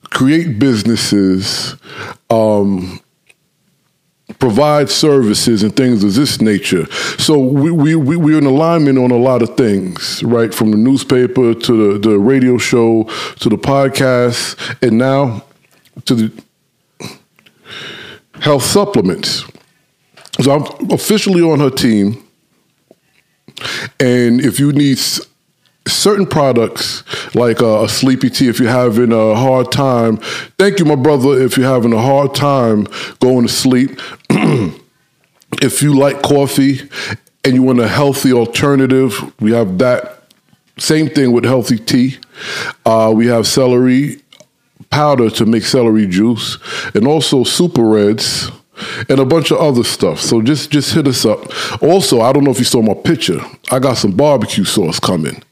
create 0.09 0.59
businesses, 0.59 1.75
um, 2.29 2.99
provide 4.39 4.89
services 4.89 5.63
and 5.63 5.75
things 5.75 6.03
of 6.03 6.13
this 6.13 6.41
nature. 6.41 6.85
So 7.17 7.37
we, 7.37 7.71
we, 7.71 7.95
we, 7.95 8.15
we're 8.17 8.37
in 8.37 8.45
alignment 8.45 8.97
on 8.97 9.11
a 9.11 9.17
lot 9.17 9.41
of 9.41 9.55
things, 9.57 10.23
right? 10.23 10.53
From 10.53 10.71
the 10.71 10.77
newspaper 10.77 11.53
to 11.53 11.99
the, 11.99 12.09
the 12.09 12.19
radio 12.19 12.57
show 12.57 13.03
to 13.39 13.49
the 13.49 13.57
podcast, 13.57 14.77
and 14.81 14.97
now 14.97 15.43
to 16.05 16.15
the 16.15 16.43
health 18.39 18.63
supplements. 18.63 19.43
So 20.41 20.51
I'm 20.51 20.91
officially 20.91 21.41
on 21.41 21.59
her 21.59 21.69
team. 21.69 22.23
And 23.99 24.39
if 24.41 24.59
you 24.59 24.71
need 24.71 24.99
certain 25.87 26.25
products 26.25 27.03
like 27.35 27.61
a, 27.61 27.83
a, 27.83 27.89
sleepy 27.89 28.29
tea 28.29 28.47
if 28.47 28.59
you're 28.59 28.69
having 28.69 29.11
a 29.11 29.33
hard 29.33 29.71
time 29.71 30.17
thank 30.57 30.77
you 30.77 30.85
my 30.85 30.95
brother 30.95 31.41
if 31.41 31.57
you're 31.57 31.67
having 31.67 31.93
a 31.93 32.01
hard 32.01 32.35
time 32.35 32.87
going 33.19 33.45
to 33.45 33.51
sleep. 33.51 33.99
If 35.63 35.81
you 35.81 35.97
like 35.97 36.21
coffee 36.21 36.79
and 37.43 37.55
you 37.55 37.63
want 37.63 37.79
a 37.79 37.87
healthy 37.87 38.31
alternative 38.31 39.33
we 39.41 39.51
have 39.51 39.79
that. 39.79 40.23
Same 40.77 41.09
thing 41.09 41.31
with 41.31 41.43
healthy 41.43 41.79
tea. 41.79 42.17
Uh, 42.85 43.11
we 43.13 43.25
have 43.27 43.47
celery 43.47 44.21
powder 44.91 45.29
to 45.31 45.45
make 45.45 45.63
celery 45.63 46.05
juice 46.05 46.57
and 46.93 47.07
also 47.07 47.43
super 47.43 47.83
reds 47.83 48.51
and 49.09 49.19
a 49.19 49.25
bunch 49.25 49.51
of 49.51 49.57
other 49.57 49.83
stuff. 49.83 50.19
So 50.19 50.41
just 50.41 50.71
just 50.71 50.93
hit 50.93 51.07
us 51.07 51.25
up. 51.25 51.41
Also, 51.81 52.21
I 52.21 52.33
don't 52.33 52.43
know 52.43 52.51
if 52.51 52.59
you 52.59 52.65
saw 52.65 52.81
my 52.81 52.93
picture. 52.93 53.39
I 53.71 53.79
got 53.79 53.97
some 53.97 54.11
barbecue 54.11 54.63
sauce 54.65 54.99
coming. 54.99 55.43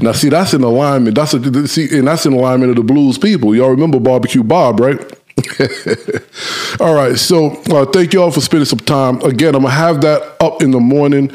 Now, 0.00 0.12
see, 0.12 0.28
that's 0.28 0.54
in 0.54 0.62
alignment. 0.62 1.14
That's 1.16 1.34
a, 1.34 1.68
see, 1.68 1.96
and 1.96 2.08
that's 2.08 2.26
in 2.26 2.32
alignment 2.32 2.70
of 2.70 2.76
the 2.76 2.82
blues 2.82 3.18
people. 3.18 3.54
Y'all 3.54 3.70
remember 3.70 4.00
Barbecue 4.00 4.42
Bob, 4.42 4.80
right? 4.80 4.98
all 6.80 6.94
right, 6.94 7.16
so 7.16 7.50
uh, 7.70 7.86
thank 7.86 8.12
y'all 8.12 8.30
for 8.30 8.40
spending 8.40 8.66
some 8.66 8.80
time. 8.80 9.20
Again, 9.22 9.54
I'm 9.54 9.62
gonna 9.62 9.74
have 9.74 10.00
that 10.02 10.36
up 10.40 10.62
in 10.62 10.72
the 10.72 10.80
morning. 10.80 11.32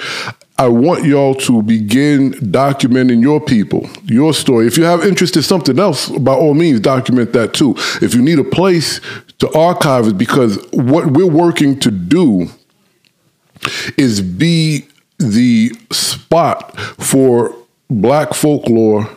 I 0.60 0.68
want 0.68 1.06
y'all 1.06 1.36
to 1.36 1.62
begin 1.62 2.32
documenting 2.34 3.22
your 3.22 3.40
people, 3.40 3.88
your 4.06 4.34
story. 4.34 4.66
If 4.66 4.76
you 4.76 4.86
have 4.86 5.04
interest 5.04 5.36
in 5.36 5.44
something 5.44 5.78
else, 5.78 6.10
by 6.10 6.34
all 6.34 6.56
means, 6.56 6.80
document 6.80 7.34
that 7.34 7.54
too. 7.54 7.76
If 8.02 8.16
you 8.16 8.24
need 8.24 8.40
a 8.40 8.44
place 8.44 9.00
to 9.40 9.52
archive 9.58 10.08
it, 10.08 10.18
because 10.18 10.58
what 10.72 11.08
we're 11.08 11.28
working 11.28 11.80
to 11.80 11.92
do 11.92 12.48
is 13.98 14.22
be 14.22 14.88
the 15.20 15.72
spot 15.92 16.80
for 16.80 17.56
black 17.90 18.34
folklore 18.34 19.10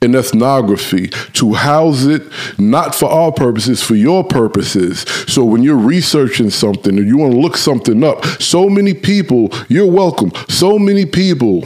and 0.00 0.14
ethnography 0.14 1.08
to 1.34 1.52
house 1.52 2.04
it 2.04 2.22
not 2.58 2.94
for 2.94 3.10
our 3.10 3.30
purposes 3.30 3.82
for 3.82 3.94
your 3.94 4.24
purposes. 4.24 5.00
So 5.26 5.44
when 5.44 5.62
you're 5.62 5.76
researching 5.76 6.48
something 6.48 6.98
or 6.98 7.02
you 7.02 7.18
want 7.18 7.32
to 7.32 7.38
look 7.38 7.56
something 7.56 8.02
up 8.02 8.24
so 8.40 8.68
many 8.70 8.94
people 8.94 9.50
you're 9.68 9.90
welcome. 9.90 10.32
So 10.48 10.78
many 10.78 11.04
people 11.04 11.64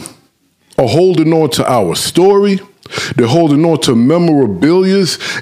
are 0.78 0.88
holding 0.88 1.32
on 1.32 1.50
to 1.50 1.70
our 1.70 1.94
story 1.94 2.58
they're 3.16 3.26
holding 3.26 3.64
on 3.64 3.80
to 3.82 3.94
memorabilia 3.94 4.92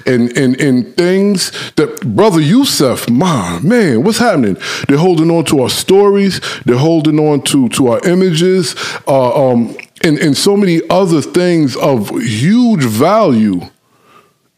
and, 0.05 0.35
and, 0.37 0.59
and 0.61 0.95
things 0.95 1.51
that 1.73 2.01
brother 2.15 2.39
Yusef, 2.39 3.09
man, 3.09 3.67
man, 3.67 4.03
what's 4.03 4.17
happening? 4.17 4.57
They're 4.87 4.97
holding 4.97 5.29
on 5.29 5.45
to 5.45 5.61
our 5.61 5.69
stories. 5.69 6.39
They're 6.65 6.77
holding 6.77 7.19
on 7.19 7.41
to, 7.43 7.69
to 7.69 7.87
our 7.89 7.99
images. 8.07 8.75
Uh, 9.07 9.51
um, 9.51 9.75
and, 10.03 10.17
and 10.17 10.35
so 10.35 10.57
many 10.57 10.81
other 10.89 11.21
things 11.21 11.75
of 11.77 12.09
huge 12.09 12.83
value. 12.83 13.61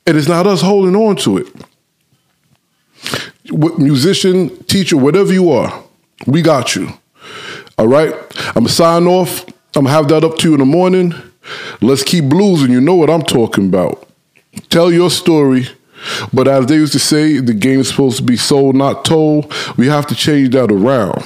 And 0.05 0.17
it's 0.17 0.27
not 0.27 0.47
us 0.47 0.61
holding 0.61 0.95
on 0.95 1.15
to 1.17 1.37
it. 1.37 1.47
What 3.49 3.77
Musician, 3.79 4.63
teacher, 4.65 4.97
whatever 4.97 5.33
you 5.33 5.51
are, 5.51 5.83
we 6.25 6.41
got 6.41 6.75
you. 6.75 6.89
All 7.77 7.87
right? 7.87 8.13
I'm 8.47 8.53
going 8.53 8.65
to 8.67 8.71
sign 8.71 9.07
off. 9.07 9.45
I'm 9.75 9.83
going 9.83 9.85
to 9.87 9.91
have 9.91 10.07
that 10.09 10.23
up 10.23 10.37
to 10.39 10.49
you 10.49 10.53
in 10.53 10.59
the 10.59 10.65
morning. 10.65 11.13
Let's 11.81 12.03
keep 12.03 12.25
blues, 12.25 12.61
and 12.61 12.71
you 12.71 12.81
know 12.81 12.95
what 12.95 13.09
I'm 13.09 13.23
talking 13.23 13.67
about. 13.67 14.07
Tell 14.69 14.91
your 14.91 15.09
story. 15.09 15.67
But 16.33 16.47
as 16.47 16.65
they 16.65 16.75
used 16.75 16.93
to 16.93 16.99
say, 16.99 17.39
the 17.39 17.53
game 17.53 17.79
is 17.79 17.89
supposed 17.89 18.17
to 18.17 18.23
be 18.23 18.37
sold, 18.37 18.75
not 18.75 19.05
told. 19.05 19.53
We 19.77 19.87
have 19.87 20.07
to 20.07 20.15
change 20.15 20.49
that 20.49 20.71
around. 20.71 21.23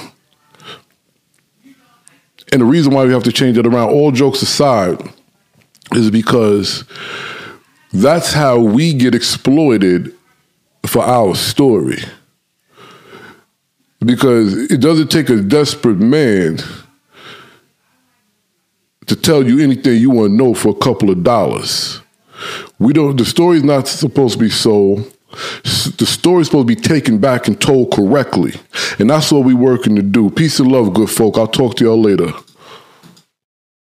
And 2.50 2.62
the 2.62 2.64
reason 2.64 2.94
why 2.94 3.04
we 3.04 3.12
have 3.12 3.24
to 3.24 3.32
change 3.32 3.56
that 3.56 3.66
around, 3.66 3.90
all 3.90 4.10
jokes 4.10 4.40
aside, 4.40 5.00
is 5.92 6.10
because 6.10 6.84
that's 7.92 8.32
how 8.32 8.58
we 8.58 8.94
get 8.94 9.14
exploited 9.14 10.14
for 10.86 11.02
our 11.02 11.34
story. 11.34 11.98
Because 14.00 14.54
it 14.70 14.80
doesn't 14.80 15.10
take 15.10 15.28
a 15.28 15.40
desperate 15.40 15.98
man 15.98 16.58
to 19.08 19.16
tell 19.16 19.46
you 19.46 19.58
anything 19.60 20.00
you 20.00 20.10
want 20.10 20.30
to 20.30 20.34
know 20.36 20.54
for 20.54 20.68
a 20.68 20.74
couple 20.74 21.10
of 21.10 21.24
dollars. 21.24 22.00
We 22.78 22.92
don't. 22.92 23.16
The 23.16 23.24
story's 23.24 23.64
not 23.64 23.88
supposed 23.88 24.34
to 24.34 24.38
be 24.38 24.50
sold. 24.50 25.12
The 25.62 26.06
story's 26.06 26.46
supposed 26.46 26.68
to 26.68 26.74
be 26.74 26.80
taken 26.80 27.18
back 27.18 27.48
and 27.48 27.60
told 27.60 27.92
correctly, 27.92 28.54
and 28.98 29.10
that's 29.10 29.30
what 29.30 29.44
we're 29.44 29.56
working 29.56 29.96
to 29.96 30.02
do. 30.02 30.30
Peace 30.30 30.58
and 30.58 30.70
love, 30.70 30.94
good 30.94 31.10
folk. 31.10 31.36
I'll 31.36 31.46
talk 31.46 31.76
to 31.76 31.84
y'all 31.84 32.00
later. 32.00 32.32